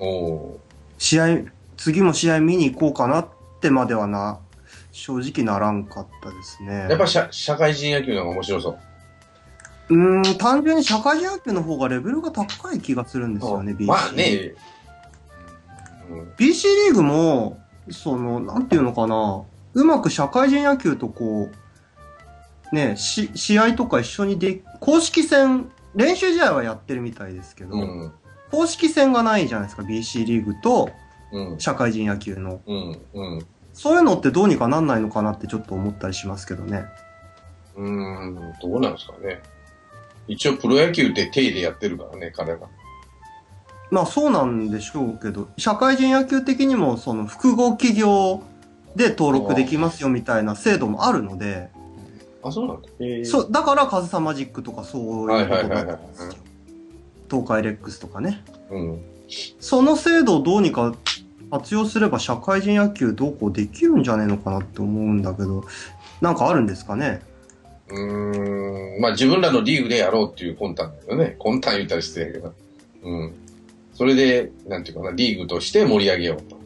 [0.00, 0.54] ぁ。
[0.98, 1.38] 試合、
[1.76, 3.28] 次も試合見に行こうかなっ
[3.60, 4.38] てまではな、
[4.92, 6.86] 正直ならんかったですね。
[6.88, 8.78] やっぱ社社会人野球の方が面白そう。
[9.90, 13.86] うーん、単純に社会人野球の方がレベルが高い気がするんですよね、BC。
[13.86, 14.54] まあね。
[16.10, 16.20] うん。
[16.38, 17.58] BC リーグも、
[17.90, 19.42] その、なんていうのかな、
[19.74, 21.63] うまく社会人野球とこう、
[22.74, 28.12] ね、し、試合とか一緒にで、公式戦、練習試合はやってるみたいですけど、うん。
[28.50, 30.90] 公式戦がないじゃないですか、BC リーグと
[31.32, 31.58] うん。
[31.58, 32.60] 社会人野球の。
[32.66, 33.00] うん。
[33.14, 33.46] うん。
[33.72, 36.84] そういうのってどうにかなんないのかなってちょっと思ったりしますけどね。
[37.76, 39.42] うーん、どうなんですかね。
[40.28, 42.68] 一応プロ野球って手でやってるからね、彼は。
[43.90, 48.42] まあそうなんでしょうけど、社会人野球的にもその複合企業
[48.96, 51.70] で登録できますよみたいな制度もあるので、
[52.44, 52.88] あ、そうなんだ。
[53.00, 56.34] えそう、だからカズサマジックとかそういうことだったんですよ。
[57.30, 58.44] 東海レックスとかね。
[58.70, 59.02] うん。
[59.58, 60.94] その制度をどうにか
[61.50, 65.64] 活用すれば社会人野球どうこうできるんじゃねえのかなって思うんだけど、
[66.20, 67.22] なんかあるんですかね？
[67.88, 71.36] うーん、まあ自分らのリーグでやろうっていう魂胆だよね。
[71.38, 72.54] 魂胆言ったら失礼だけど。
[73.04, 73.34] うん。
[73.94, 76.58] それで、なんていうかな、リーグとして盛り上げようと。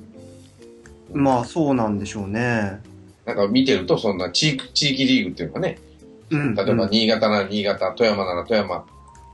[1.12, 2.81] まあそうなんでしょうね。
[3.29, 5.79] なんか見てると、そんな地域、地域リーグっていうかね、
[6.31, 6.55] うん。
[6.55, 8.87] 例えばうん新潟なら新潟、富山なら富山、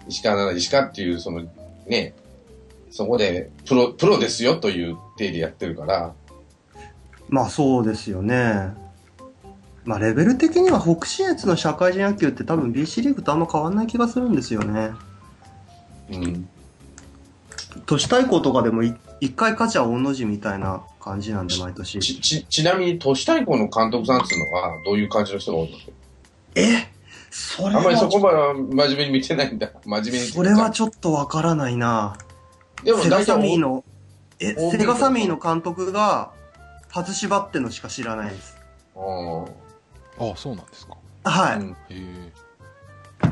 [0.08, 1.44] 石川なら石川っていう、その
[1.86, 2.12] ね、
[2.90, 6.12] そこでプロ、プロですよという体でやってるから、
[7.28, 8.74] まあそうですよね。
[9.84, 14.90] まあレベル的には北信越の社会人野球って多分 BC リーグとあんま変わんない気がするんですよね。
[16.10, 16.48] うん。
[17.86, 21.98] 都市対抗とかでもい一回勝ちは大の字みたいな感じなんで毎年。
[21.98, 25.78] ち、ち、ちなみに都市対抗の監督さんっていうのは、どういう感じの人が多いの？
[26.54, 26.88] え
[27.30, 29.70] それはあんまりそこまでは真面目に見てないんだ。
[29.84, 30.18] 真面目に。
[30.26, 32.16] それはちょっとわからないな。
[32.82, 33.84] でもセガサミーの、
[34.40, 36.32] え、セガサミーの監督が
[36.90, 38.56] 外しばってのしか知らないです。
[38.96, 39.46] うんあ
[40.32, 40.96] あ、そうなんですか。
[41.24, 41.58] はい。
[41.58, 42.32] うんへえ。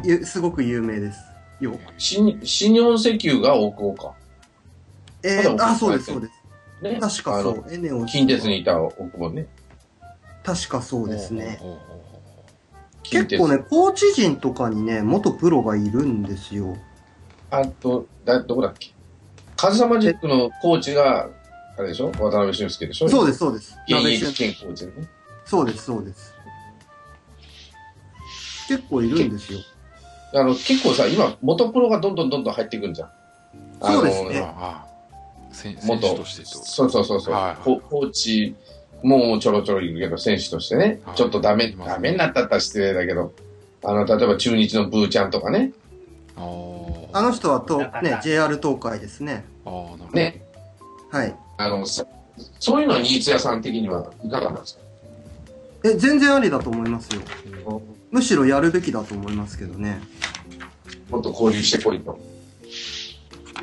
[0.05, 1.21] ゆすごく有名です。
[1.61, 1.79] よ。
[1.97, 4.15] 新、新日本石油が大久保か。
[5.23, 6.33] えー、あ、そうです、そうです。
[6.83, 6.99] ね。
[7.01, 7.65] 確かそう。
[7.71, 9.47] エネオス近鉄にいた大久保ね。
[10.45, 11.61] 確かそうですね。
[13.05, 16.77] 結構ね、コーチ陣とかにね、元プロがいるんですよ。
[17.51, 18.93] あと、だ、どこだっけ？
[19.57, 21.29] カズサマジックのコーチが、
[21.77, 22.11] あれでしょ？
[22.13, 23.09] 渡辺俊介でしょ？
[23.09, 23.79] そうです、そうです。
[23.87, 25.09] 現役鍋俊兼コーチでね。
[25.45, 26.35] そうです、そうです。
[28.69, 29.59] 結構いるんですよ。
[30.35, 33.11] あの、結構さ、今、元プロがどんどんどんどん入ってくるじゃん。
[33.83, 34.55] そうですね
[35.53, 37.57] 選選手元としてそうそうそうそう、はいはい。
[37.63, 38.55] ココーチ
[39.03, 41.17] もちょろちょろいるけど、選手としてね、はい。
[41.17, 43.33] ちょっとダメ、ダメになったったら失礼だけど、
[43.85, 45.73] あの、例えば中日のブーちゃんとかね、
[46.37, 49.45] あの人はと、ね、JR 東海ですね。
[49.67, 50.11] あーなるほど。
[50.13, 50.43] ね、
[51.11, 51.37] はい。
[51.59, 52.07] あの、そ
[52.59, 54.83] そういうのは新津屋さん的にはいかがなんですか？
[55.85, 57.21] え、全然ありだと思いますよ。
[58.11, 60.01] むしろやるべきだと思いますけどね。
[61.11, 62.19] もっと交流してこいと。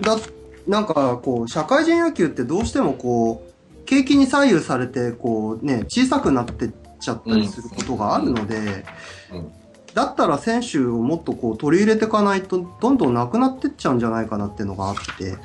[0.01, 0.19] だっ
[0.67, 8.85] なんかこう、社会人野球ってどうしてもこう、景気に左右されて、こうね、小さくなってっちゃったりすることがあるので、
[9.31, 9.51] うん
[9.93, 15.37] だったら選手をもっとこう取り入れていかないと、どんどんなくなってっちゃうんじゃないかなっていうのがあって。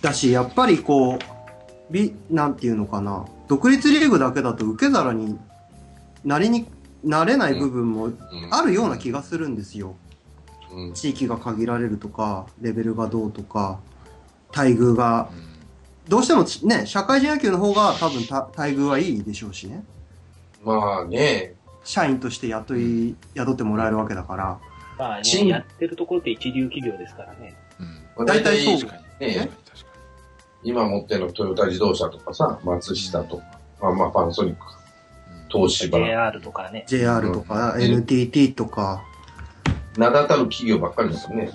[0.00, 5.38] だし、やっぱりこう、び、なんていうのかな、独立リーグだけだと受け皿に
[6.24, 6.68] なりに、
[7.04, 8.16] なれない部分もうん
[8.50, 9.96] あるような気がするんですよ。
[10.72, 13.80] うん地域が限られるとか、レベルがどうとか、
[14.54, 15.30] 待遇が、
[16.08, 19.84] どうしてもちね、社会人野球の方が多分た待遇はいいでしょうしね。
[20.64, 21.54] まあね、
[21.84, 24.58] 社員として雇い、雇ってもらえるわけだから。
[24.98, 27.54] まあね、やってるところって一流企業ですからね。
[28.16, 28.26] うん。
[28.26, 29.26] 大体そう確かに。
[29.26, 29.50] ね
[30.64, 33.44] 今持ってるのトヨタ自動車とかさ、松下とか、
[33.80, 34.60] まあまあパナソニック。
[35.48, 36.84] 東芝、JR とかね。
[36.88, 39.04] JR とか、うん NTT とか。
[39.98, 41.50] 名だたる企業ばっかりですよね。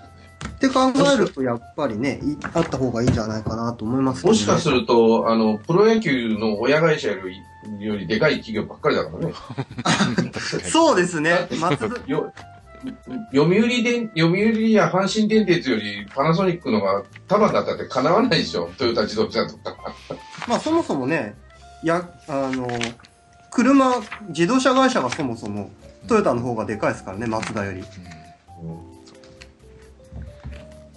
[0.45, 9.33] って考えると、やっぱりね、いあった方がいいんじゃないかなと思いますけどねもしかすると、あの、プロ野球の親会社よりよりでかい企業ばっかりだからね。
[10.69, 11.47] そうですね。
[11.59, 11.89] 松
[13.31, 18.69] 読売で、読売や阪神電鉄よりパナソニックのが束だったって叶わないでしょ。
[18.77, 19.95] トヨタ自動車とか。
[20.47, 21.35] まあそもそもね、
[21.83, 22.67] や、あの、
[23.51, 25.71] 車、自動車会社がそもそも、
[26.09, 27.79] トヨタの方がでかいですからね、マツダより。
[27.79, 28.22] うん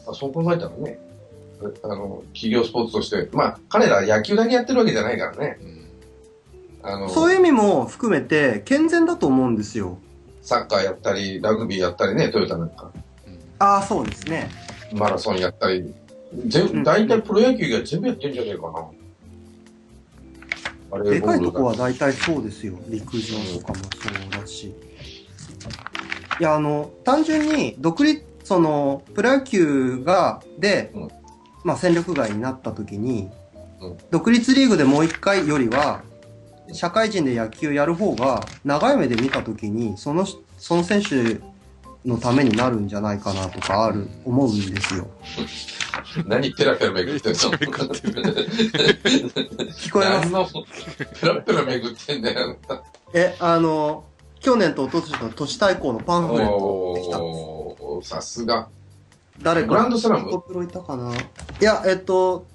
[0.09, 0.99] あそう考えたらね、
[1.83, 5.59] あの、企業スポーツとして、まあ、彼ら野球だけやってるわけじゃないからね。
[5.63, 5.77] うん
[6.83, 9.99] あの、そういう意味も含めて、健全だと思うんですよ。
[10.43, 12.93] サッカーやったり、ラグビーやったりね、トヨタなんか。
[13.27, 14.49] うんああ、そうですね。
[14.93, 15.93] マラソンやったり。
[16.47, 18.87] 全うん大体プロ野球が全部やってんじゃねえかな。
[20.93, 22.75] あれでかいとこは大体そうですよ。
[22.89, 24.75] 陸上とかもそうだし。
[26.39, 31.09] いや、あの、単純に、独立、その、プロ野球が、で、うん。
[31.65, 33.29] まあ戦力外になった時に、
[33.81, 33.97] うん。
[34.11, 36.03] 独立リーグでもう一回よりは、
[36.73, 40.27] 社会人で野球やる方が、長い目で見た時に、その、
[40.59, 41.41] その選手
[42.05, 45.09] のためになるんじゃないかなとかある、思うんですよ。
[46.27, 47.39] 何ペラペラめぐってんの？
[49.73, 50.53] 聞こえます？
[51.21, 52.57] ペラペラめぐってんだよ。
[53.13, 54.05] え、あの、
[54.41, 57.41] 去年と一昨年の都市対抗のパンフレットを持ってきたんです。
[57.43, 58.69] おー、さすが。
[59.43, 60.43] 誰かグランドスラム？
[60.43, 61.13] プロいたかな？
[61.15, 61.19] い
[61.61, 62.47] や、えっと、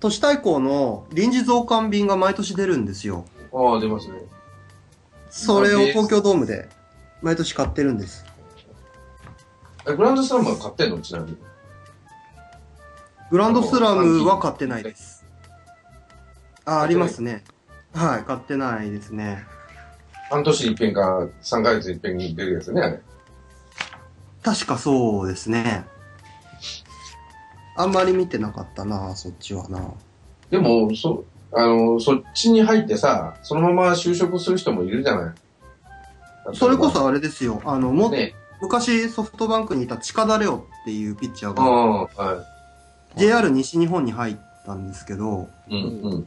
[0.00, 3.24] 都市対抗の臨時増刊便が毎年出るんですよ。
[3.52, 4.14] ああ、出ますね。
[5.30, 6.68] それを東京ドームで
[7.22, 8.24] 毎年買ってるんです。
[9.88, 11.00] えグランドスラムは買ってんの？
[11.00, 11.38] ちなみに。
[13.30, 15.24] グランドスラムは買ってないです。
[16.64, 17.44] あ、ありますね。
[17.94, 19.46] はい、買ってないですね。
[20.30, 23.00] 半年に一遍か、3ヶ月に一遍に出るやつね、あれ。
[24.42, 25.84] 確かそうですね。
[27.76, 29.92] あんまり見てなかったな、そっちはな。
[30.50, 35.34] でも、そ、あの、そっちに入ってさ、そのまま就職する人もいるじゃない。
[36.54, 37.60] それこそあれですよ。
[37.64, 38.34] あの、も、ね。
[38.62, 42.44] 昔ソフトバンクにいた近田レオっていうピッチャーあがあ、は
[43.16, 45.74] JR 西日本に入ったんですけど、い。
[45.74, 46.26] うん、うん。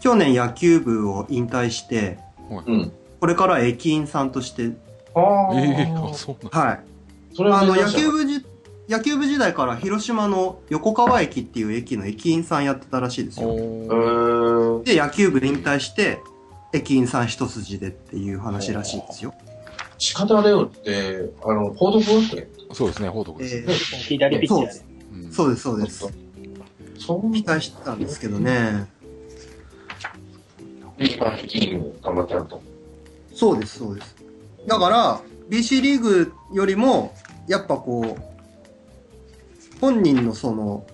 [0.00, 2.18] 去年野球部を引退して、
[2.48, 2.92] うん。
[3.24, 4.72] これから駅員さんとして、
[5.14, 5.58] ああ。
[5.58, 6.80] ええあ、そうなんはい。
[7.32, 8.44] それはあの、野球部じ、
[8.86, 14.82] 野球部時代から広島の横川駅っていう駅の駅員さんやってたらしいですよ。
[14.84, 16.20] で、野球部引退して、
[16.74, 19.32] 駅員さん一筋でっていう話らしいですよ。
[19.96, 23.56] 近田レオって、あの、報徳学園そうですね、報徳です。
[23.56, 24.84] えー左ピッチャーで。
[25.14, 26.12] うんそうです、そうです。
[26.98, 28.86] そう期待してたんですけどね。
[30.98, 32.73] いい感じに頑張ってやると。
[33.34, 34.16] そうです、そうです。
[34.66, 35.20] だから、
[35.50, 37.14] BC リーグよりも、
[37.48, 40.86] やっぱこう、本人のその、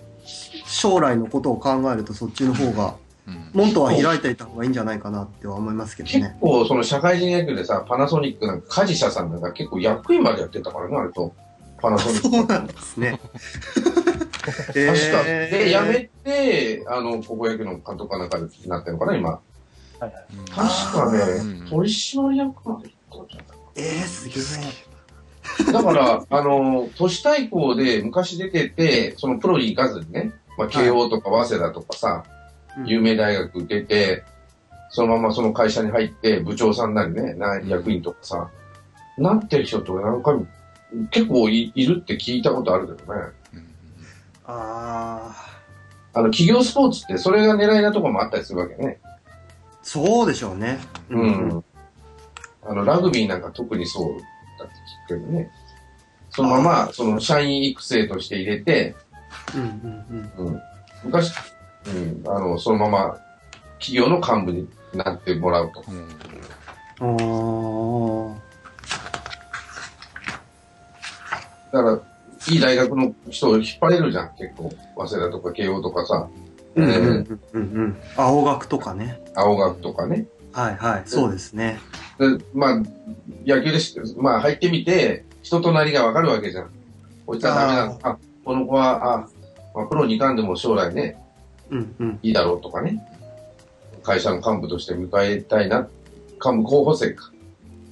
[0.65, 2.95] 将来のことを考えるとそっちの方が、
[3.27, 6.37] うん門戸は開いていた方がいいんじゃないかなっては思いますけど結ね。
[6.41, 11.33] 構、その社会人野球でさ、パナソニックなんか、梶社さんなんか結構役員までやってたからね、あれと。
[11.81, 12.29] パナソニック。
[12.29, 13.19] そうなんですね。
[14.41, 15.23] 確か。
[15.23, 19.39] で、辞めて、あの、高校野球の監督かなんかになってるのかな、今。
[20.01, 20.25] はいはい。
[20.33, 24.39] うん確かねうん、取締役まで行ったんじゃないえー、すげ
[25.69, 25.71] え。
[25.71, 32.23] だから、あの、都市対抗で昔出てて、そのプロに行かずにね、まあ、慶応とか早稲田とかさ、
[32.77, 32.87] うん。
[32.87, 34.23] 有名大学出て、
[34.89, 38.49] そのままその会社に入って、部長さんなりね、な役員とかさ、
[39.17, 40.37] なってる人とかなんか
[41.11, 43.21] 結構いいるって聞いたことあるけどね。
[43.53, 43.67] うん。
[44.45, 48.99] あー、あの、企業スポーツってそれが狙いなところもあったりするわけね。
[49.83, 50.79] そうでしょうね。
[51.09, 51.63] うん。
[52.63, 54.13] あの、ラグビーなんか特にそう
[54.59, 54.73] だって
[55.15, 55.51] 聞くけどね。
[56.29, 58.95] そのまま、その、社員育成として入れて、
[59.55, 60.47] うんうんうん。
[60.47, 60.61] うん。
[61.03, 61.33] 昔、
[61.87, 63.17] うん、あの、そのまま
[63.79, 65.83] 企業の幹部になってもらうと。
[65.89, 67.15] うん。
[67.15, 68.39] おー。
[71.73, 71.99] だから、
[72.49, 74.71] いい大学の人を引っ張れるじゃん、結構。
[74.95, 77.97] 早稲田とか慶応とかさ、うんうんうんうんうん。
[78.15, 79.21] 青学とかね。
[79.35, 80.25] 青学とかね。
[80.53, 81.03] はいはい。
[81.05, 81.79] そうですね。
[82.17, 82.81] でまあ、
[83.45, 86.69] 野球でし、まあ入ってみて、人となりがわかるわけじゃん。
[87.25, 87.99] こいつはダメなの。
[88.03, 89.29] あこの子は、あ、
[89.75, 91.17] まあ、プロに行かんでも将来ね、
[91.69, 92.19] うんうん。
[92.21, 93.01] いいだろうとかね。
[94.03, 95.87] 会社の幹部として迎えたいな。
[96.43, 97.31] 幹部候補生か。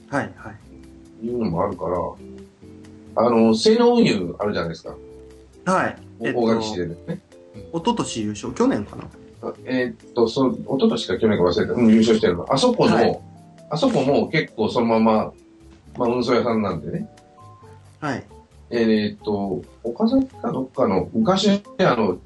[0.10, 1.26] はいはい。
[1.26, 1.98] いうのもあるから、
[3.16, 4.96] あの、性能運輸あるじゃないですか。
[5.66, 5.98] はい。
[6.22, 6.96] えっと大垣市でね。
[7.74, 8.54] 一昨年優勝？
[8.54, 9.04] 去年かな？
[9.66, 11.74] えーっと、そう、一昨年か去年か忘れた。
[11.74, 12.46] うん、優勝してるの。
[12.52, 13.20] あそこの、はい
[13.72, 15.32] あそこも結構そのまま、
[15.96, 17.08] まあ、運送屋さんなんでね。
[18.00, 18.26] はい。
[18.72, 22.18] えーっと、岡崎かどっかの、昔、あの、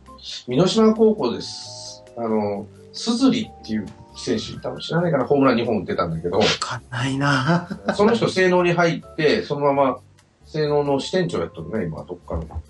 [0.47, 2.03] 美濃島高校です。
[2.17, 3.85] あの、鈴木っていう
[4.15, 9.99] 選手いたの知らないかなホームラン2本打ってたんだけど、わかんないなその人性能に入って、そのまま
[10.45, 12.61] 性能の支店長やっとるね、今、どっかの。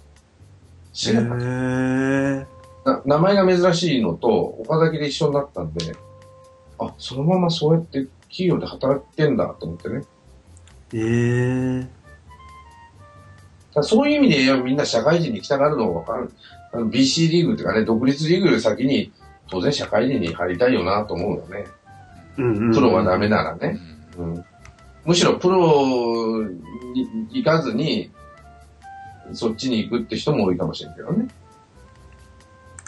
[0.94, 2.46] 知へらないー。
[2.86, 5.96] な名前が珍しいのと、岡崎で一緒になったんで、
[6.80, 10.04] あ、そのままそうやって企業で働いてんだと思ってね。
[10.94, 11.88] えー。
[13.82, 16.32] そういう意味でみんな社会人に来たがるのがわかる。
[16.74, 19.12] あの BC リーグっていうかね、独立リーグより先に
[19.50, 21.66] 当然社会人に入りたいよなと思うよね。
[22.38, 22.74] うんうんうん。
[22.74, 23.80] プロはダメならね。
[24.18, 24.46] うん、
[25.06, 26.44] むしろプロ
[26.94, 28.12] に行かずに、
[29.34, 31.28] そっちに行くって人も多いかもしれんけどね。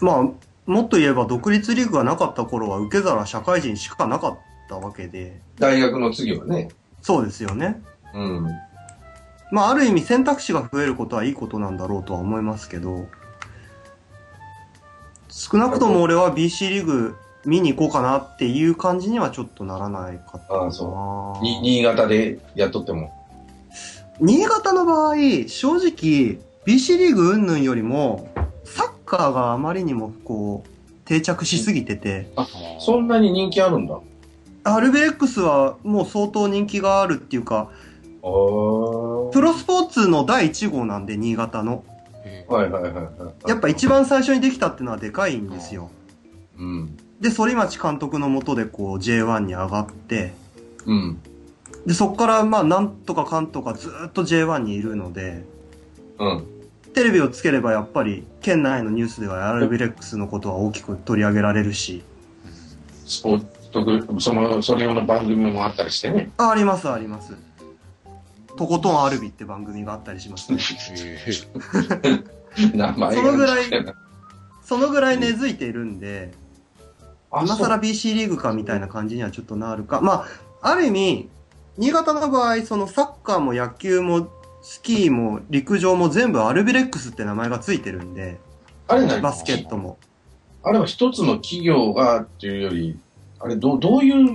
[0.02, 0.24] まあ、
[0.66, 4.38] もっと言えば独立リーグがなかった頃は受け皿社会人しかなかっ
[4.68, 6.70] たわけで、大学の次はね。
[7.02, 7.82] そうですよね。
[8.14, 8.48] うん。
[9.52, 13.08] まあ、ある意味選択肢が増えることはいいことなんだろうとは思いますけど、
[15.30, 17.16] 少なくとも俺は BC リーグ
[17.46, 21.43] 見に行こうかなっていう感じにはちょっとならないかったああ、そう。
[21.43, 23.12] に新潟でやっとっても。
[24.20, 25.16] 新潟の場合、
[25.48, 28.30] 正直、BC リーグ云々よりも、
[29.06, 30.70] カーがあまりにもこう、
[31.06, 32.32] 定着しすぎてて、
[32.80, 33.99] そんなに人気あるんだ。
[34.64, 37.70] アルビレックスはもう相当人気があるっていうか、
[38.24, 39.32] ああ。
[39.32, 41.84] プロスポーツの第1号なんで、新潟の。
[42.26, 43.49] えはいはいはいはい。
[43.49, 45.91] やっぱ一番最初にできたっていうのはでかいんですよ。
[46.58, 46.97] うん。
[47.22, 50.34] で、反町監督のもとでこう J1 に上がって、
[50.88, 51.20] うん。
[51.86, 55.43] で、そこからまあなんとかかんとかずっと J1 にいるので、
[56.18, 56.55] うん。
[56.96, 62.04] テレビをつければやっぱり県内のニュースではアルビレックスのことは大きく取り上げられるし、
[63.06, 66.32] スポーツ特、その、それ用の番組もあったりしてね。
[66.38, 67.34] あ、ありますあります。
[68.58, 70.60] とことんアルビって番組があったりしますね。
[72.60, 73.66] そのぐらい
[74.64, 76.34] そのぐらい根付いているんで、
[77.30, 80.00] あ、今更 BC リーグかみたいな感じにはちょっとなるか。
[80.00, 80.26] ま
[80.62, 81.30] あ、ある意味、
[81.78, 84.30] 新潟の場合、そのサッカーも野球も
[84.68, 88.39] スキーも陸上も全部アルビレックスって名前がついてるんで、
[88.88, 89.22] あれ何？
[89.22, 89.99] バスケットも。
[90.63, 92.99] あれは一つの企業がっていうより、
[93.39, 94.28] あれどう、どういう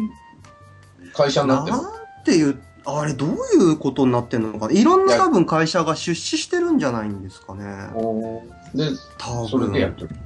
[1.12, 1.92] 会社になってるなん
[2.24, 7.64] ていう、あれどういうことになってんのかないろんな多分会社が出資してるんじゃないんですかね。
[7.92, 10.06] ので、多それでやっ分。
[10.06, 10.20] てる？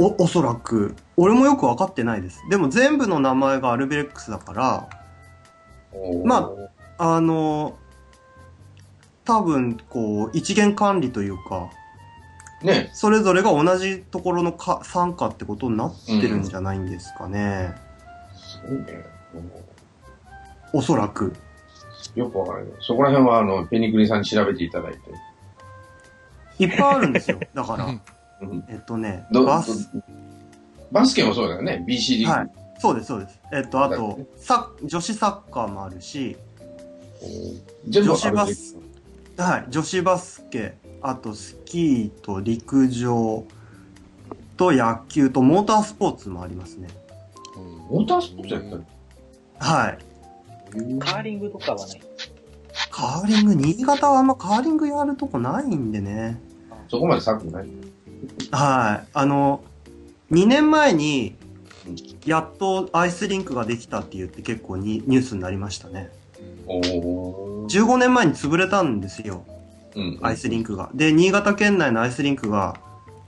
[0.00, 0.96] お、おそらく。
[1.16, 2.42] 俺もよくわかってないです。
[2.50, 4.88] でも全部の名前がアルビレックスだから、
[6.24, 6.50] ま
[6.98, 7.78] あの、
[9.28, 11.70] 多分、こう、一元管理というか、
[12.62, 17.74] ね、それぞれが同じところのか参加ってことになってるんじゃないんですかね。
[18.34, 19.04] すごいね。
[20.72, 21.34] おそらく。
[22.14, 22.68] よくわからない。
[22.80, 24.98] そこら辺は、あの、ペニクリさんに調べていただいて。
[26.64, 27.38] いっぱいあるんですよ。
[27.52, 29.90] だから、うんえっとね、どバス、
[30.90, 32.32] バスケもそうだよね、BC リーグ。
[32.32, 32.50] はい
[32.80, 33.40] そうです、そうです。
[33.52, 36.36] えっと、あとね、サ女子サッカーもあるし、
[37.88, 38.76] 女子バス
[39.38, 43.44] はい、女子バスケ、あとスキーと陸上
[44.56, 46.88] と野球とモータースポーツもありますね。
[47.88, 48.82] モータースポーツやったり。
[49.60, 49.98] はい。
[50.98, 52.00] カーリングとかはない？
[52.90, 56.40] カーリング、新潟はあんまカーリングやるとこないんでね。
[56.90, 57.68] そこまでさっくない？
[58.50, 59.08] はい。
[59.14, 59.62] あの、
[60.32, 61.36] 2年前に、
[62.26, 66.10] やっとアイスリンクができたって言って結構にニュースになりましたね。
[66.68, 67.84] おー。
[67.84, 69.44] 15年前に潰れたんですよ、
[69.94, 70.18] うん。
[70.22, 70.90] アイスリンクが。
[70.94, 72.80] で、新潟県内のアイスリンクが、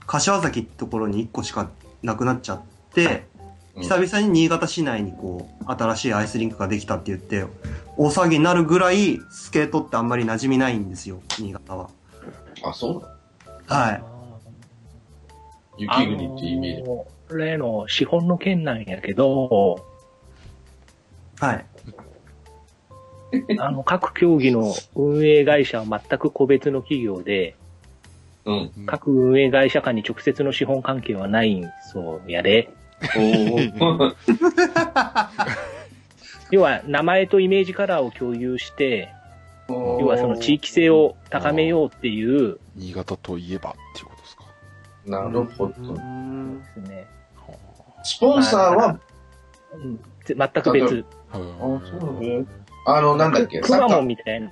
[0.07, 1.69] 柏崎ってところに1個しか
[2.03, 2.61] なくなっちゃっ
[2.93, 3.31] て、うん
[3.77, 7.45] 久々に新潟市内にこう、新しいアイスリンクができたって言って、
[7.97, 11.89] 大騒ぎになるぐらい、スケートってあんまり馴染みないんですよ、新潟は。
[12.63, 13.01] あ、そう
[13.67, 13.75] だ。
[13.75, 14.03] はい。
[15.77, 16.81] 雪国っていうイメージ。
[16.83, 17.05] あの
[17.37, 19.85] 例の資本の件なんやけど、
[21.39, 21.65] はい。
[23.59, 27.55] あの、各競技の運営会社は全く個別の企業で、
[28.45, 28.71] うん。
[28.85, 32.69] 各運営会社間に直接の資本関係はないんそうやで。
[36.51, 39.09] 要は、名前とイメージカラーを共有して、
[39.69, 44.43] 要はその地域性を高めようっていう新潟といえばっていうことですか？
[45.05, 45.93] なるほうど。
[45.93, 47.07] んですね。
[48.03, 48.99] スポンサーは、
[49.73, 50.83] うんぜ全く別。
[50.93, 51.41] はいあ
[51.99, 52.45] そうね
[52.85, 54.01] あの、なんだっけ、サッカー。
[54.01, 54.51] みたいな。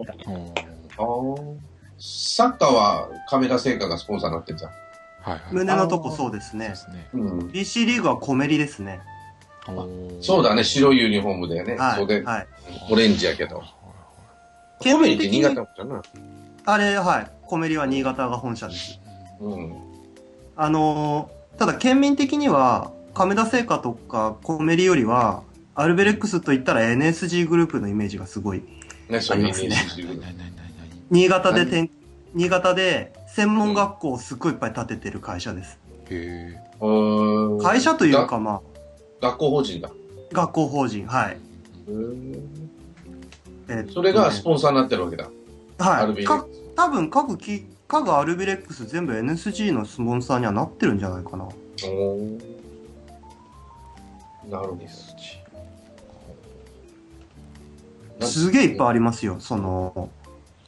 [0.00, 0.52] うん
[0.98, 1.56] あー
[1.98, 4.70] サッカーは亀田製菓がスポンサーになってんじゃん。
[4.70, 4.76] は
[5.28, 5.40] いはい。
[5.50, 6.74] 胸のとこそうですね。
[6.74, 7.08] すね。
[7.14, 7.38] うん。
[7.48, 9.00] BC リーグはコメリですね。
[10.20, 11.76] そうだね、白いユニフォームだよね。
[11.76, 11.96] はい。
[11.96, 12.46] 袖、はい。
[12.90, 13.62] オレンジやけど。
[14.78, 16.02] コメリって新潟のじゃな。
[16.66, 17.30] あれ、はい。
[17.46, 19.00] コメリは新潟が本社です。
[19.40, 19.74] うん。
[20.56, 25.42] あのーただ県民的には、亀田製菓とかコメリよりは、
[25.76, 28.62] アルベレックスと言ったら NSG グループのイメージがすごい。
[29.10, 29.76] ありますね
[31.10, 31.90] 新潟でてん、
[32.34, 35.78] 新潟で専門学校をすっごいいっぱい建ててる会社です。
[36.10, 36.58] へ
[37.62, 38.62] 会社というかま
[39.20, 39.90] 学校法人だ。
[39.90, 41.36] あ、学校法人、はい。
[43.68, 45.28] えっとねそれがスポンサーになってるわけだ。
[45.78, 46.24] はい。
[46.24, 51.46] か多分各き、各アルビレックス全部 NSG のスポンサーにはなってるんじゃないかな。
[51.76, 51.86] ス。
[51.86, 52.56] おー
[54.48, 54.78] なるほど。
[58.22, 59.36] すげえいっぱいありますよ。
[59.40, 60.10] その、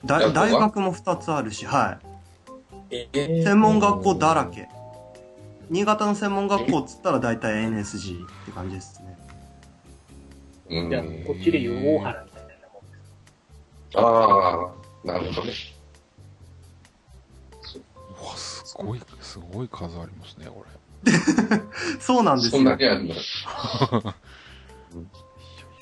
[0.05, 1.99] 大学も2つあるし、は
[2.91, 3.09] い。
[3.13, 4.69] え専門学校だらけ。
[5.71, 9.19] 新潟の専門学校っつったら大体 NSG って感じですね。
[10.71, 12.97] うんじゃあ、こっちでいう大原みたいなもんで
[13.91, 13.99] す。
[13.99, 14.73] あ
[15.05, 15.53] あ、なるほどね。
[18.21, 20.65] うわ、すごい、すごい数ありますね、こ
[22.01, 22.77] そうなんですそんなよ。
[22.77, 23.15] にある んだ。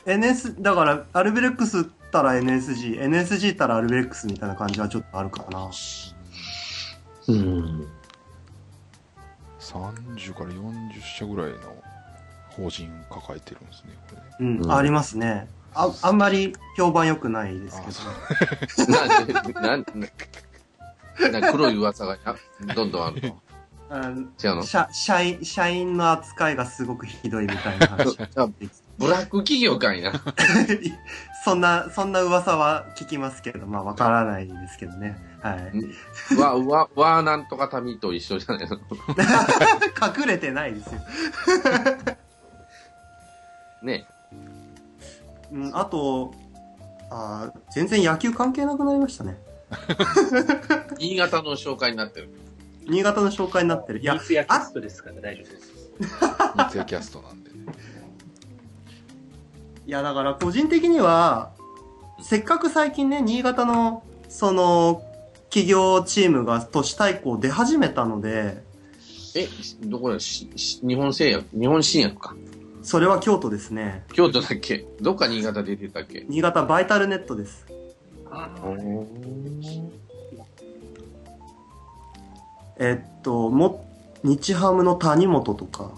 [0.06, 5.68] NS、だから、アルビレックスったら NSG、NSG ったらアルビレックスみたいな感じはちょっとあるかな。
[7.28, 7.80] うん。
[7.80, 7.86] れ。
[9.58, 11.58] 30から40社ぐらいの
[12.50, 14.26] 法人抱えてるんですね、これね。
[14.40, 15.48] うん、うんありますね。
[15.74, 17.82] あ、あんまり評判良くないです
[18.76, 18.92] けど。
[18.92, 20.12] なんで、なんで、
[21.40, 22.16] な黒い噂が
[22.60, 23.42] などんどんあるの？
[23.90, 24.62] うん違うの？
[24.62, 28.18] 社社員、社員の扱いがすごくひどいみたいな話。
[28.36, 28.48] あ
[28.98, 30.12] ブラック企業かいな。
[31.44, 35.16] そんな、そんな噂は聞きますけど、まあわからないですけどね。
[35.42, 36.36] はい。
[36.40, 38.76] わ、わ、わなんとか民と一緒じゃないの？
[40.18, 41.00] 隠れてないですよ。
[43.82, 44.06] ね。
[45.52, 46.34] うん、あと、
[47.10, 49.38] あー全然野球関係なくなりましたね。
[50.98, 52.30] 新潟の紹介になってる。
[52.88, 54.00] 新潟の紹介になってる。
[54.00, 55.72] いやニー、スやキャストですから大丈夫です。
[56.56, 57.55] 三ツ矢キャストなんでね。
[59.86, 61.52] いやだから個人的には、
[62.20, 65.02] せっかく最近ね、新潟の、その、
[65.48, 68.62] 企業チームが都市対抗出始めたので、
[69.36, 69.46] え、
[69.84, 70.18] どこだ？
[70.18, 72.34] しし日本製薬日本新薬か。
[72.82, 74.04] それは京都ですね。
[74.12, 74.86] 京都だっけ？
[75.00, 76.24] どっか新潟出てたっけ？
[76.28, 77.66] 新潟バイタルネットです。
[82.78, 83.86] えっと、も、
[84.24, 85.92] 日ハムの谷本とか、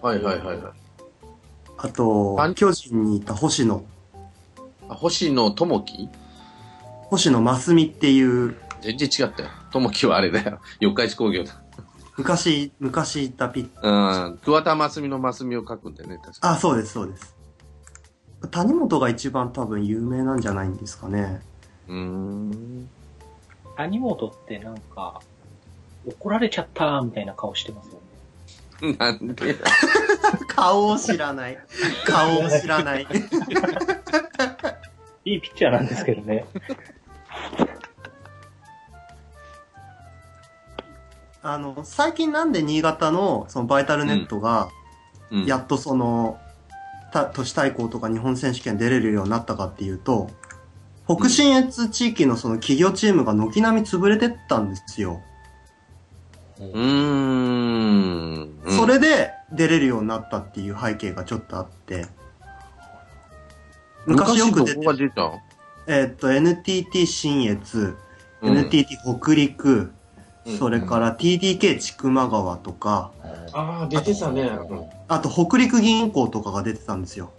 [0.00, 0.72] はいはいはいはい。
[1.82, 3.82] あと谷、巨人にいた星野、
[4.88, 6.08] あ、星野智樹？
[7.08, 9.48] 星野真澄っていう、全然違ったよ。
[9.72, 10.60] 智樹はあれだよ。
[10.78, 11.62] 四日市工業だ。
[12.18, 14.38] 昔、昔いたピッ、うん。
[14.38, 16.50] 桑田真澄の真澄を書くんだよね、確か。
[16.50, 17.34] あ、そうです、そうです。
[18.50, 21.40] 谷本が一番多分有名なんじゃないんですかね。
[21.88, 22.88] うーん。
[23.76, 25.20] 谷本ってなんか、
[26.06, 28.00] 怒られちゃったみたいな顔してますよね。
[28.98, 29.56] なんで
[30.48, 31.58] 顔を知らない。
[32.06, 33.06] 顔を知らない。
[35.24, 36.46] いいピッチャーなんですけどね。
[41.42, 44.68] あの、最近なんで新潟のそのバイタルネットが、
[45.30, 46.40] うんやっとその、
[47.12, 50.28] た都市対抗とか日本選手権出れるようになったかっていうと、
[51.06, 55.22] 北信越地域のその企業チームが軒並み潰れてったんですよ。
[56.60, 58.50] うーん。
[58.64, 62.06] うんそれで出れるようになったっていう背景がちょっとあって、
[64.06, 65.32] 昔よく出て出た
[65.86, 67.96] えーっと、NTT 信越、
[68.42, 69.92] うん NTT 北陸、
[70.46, 73.12] うんそれから TDK 千曲川とか、
[73.52, 74.50] ああ、出てたね。
[75.08, 77.30] あと北陸銀行とかが出てたんですよ。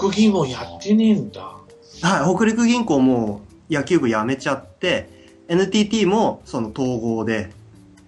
[0.00, 1.40] 北銀もやってねえんだ。
[1.40, 5.08] はい、北陸銀行も野球部辞めちゃって、
[5.48, 7.50] NTT もその統合で、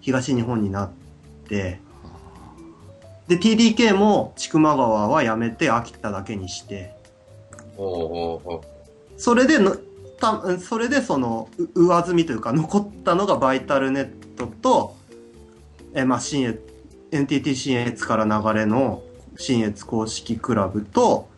[0.09, 0.91] 東日本になっ
[1.49, 1.81] て、
[3.27, 6.95] で、TDK も千曲川はやめて秋田だけにして、
[9.19, 9.77] それでの、
[10.19, 14.97] たそれでその、う上積みというか、残ったのがバイタルネットと、
[15.95, 16.59] え、まあ、新越、
[17.13, 19.03] NTT 新越から流れの
[19.37, 21.29] 新越公式クラブと、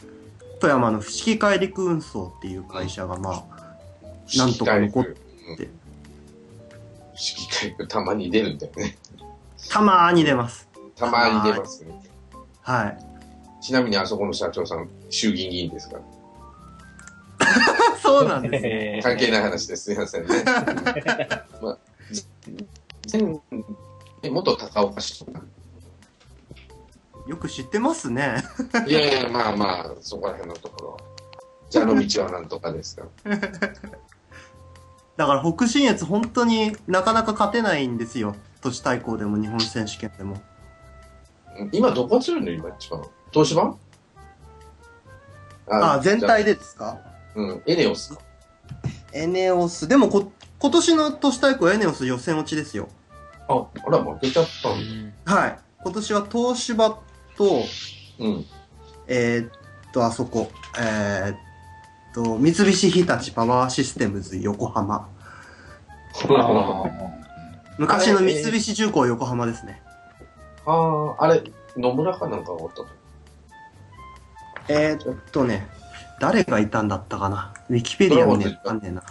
[0.61, 5.05] 富山の伏木海陸運送っていう会社が、まあ、なんとか残っ
[5.57, 5.69] て
[7.89, 8.97] たまに出るんだよね。
[9.69, 10.69] たまーに出ます。
[10.97, 11.93] たまに出ますね。
[12.63, 13.63] はい。
[13.63, 15.97] ちなみにあそこの社長さん、衆議院議員ですか？
[15.97, 16.03] ら。
[18.03, 18.71] そうなんですね。
[18.97, 19.85] えー関係ない話です。
[19.85, 20.43] すいませんね。
[21.61, 21.79] まあ、
[24.31, 25.41] 元高岡市とか。
[27.27, 28.43] よく知ってますね。
[28.87, 30.97] いやいや、まあまあ、そこら辺のところ。
[31.73, 33.37] 蛇の道はなんとかですから。
[35.21, 38.35] だから北信越本当になかなか勝てないんですよ。
[38.63, 40.41] 都市対抗でも日本選手権でも。
[41.73, 42.51] 今どこ強いの？
[42.51, 43.03] 今一番。
[43.31, 43.77] 東芝？
[45.69, 46.55] あ、全体で。
[46.55, 46.97] でですか？
[47.35, 48.21] うん、エネオスか。
[49.13, 49.87] エネオス。
[49.87, 52.89] でもこ、今年の都市対抗エネオス予選落ちですよ。
[53.47, 55.35] あ、あら、負けちゃったんだ。
[55.35, 55.59] はい。
[55.85, 56.99] 今年は東芝
[57.37, 57.65] と、
[58.21, 58.47] うん。
[59.07, 59.53] えーっ
[59.93, 61.37] と、あそこ、えーっ
[62.15, 65.09] と、三菱日立パワーシステムズ横浜。
[66.29, 66.85] あ
[67.79, 69.81] 昔の三菱重工横浜ですね。
[70.67, 71.43] ああ、あれ、
[71.77, 72.87] 野村かなんかがおったと。
[74.69, 75.69] えーっとね、
[76.21, 77.55] 誰がいたんだったかな？
[77.69, 79.03] ウィキペディア見ねえわかんねえな。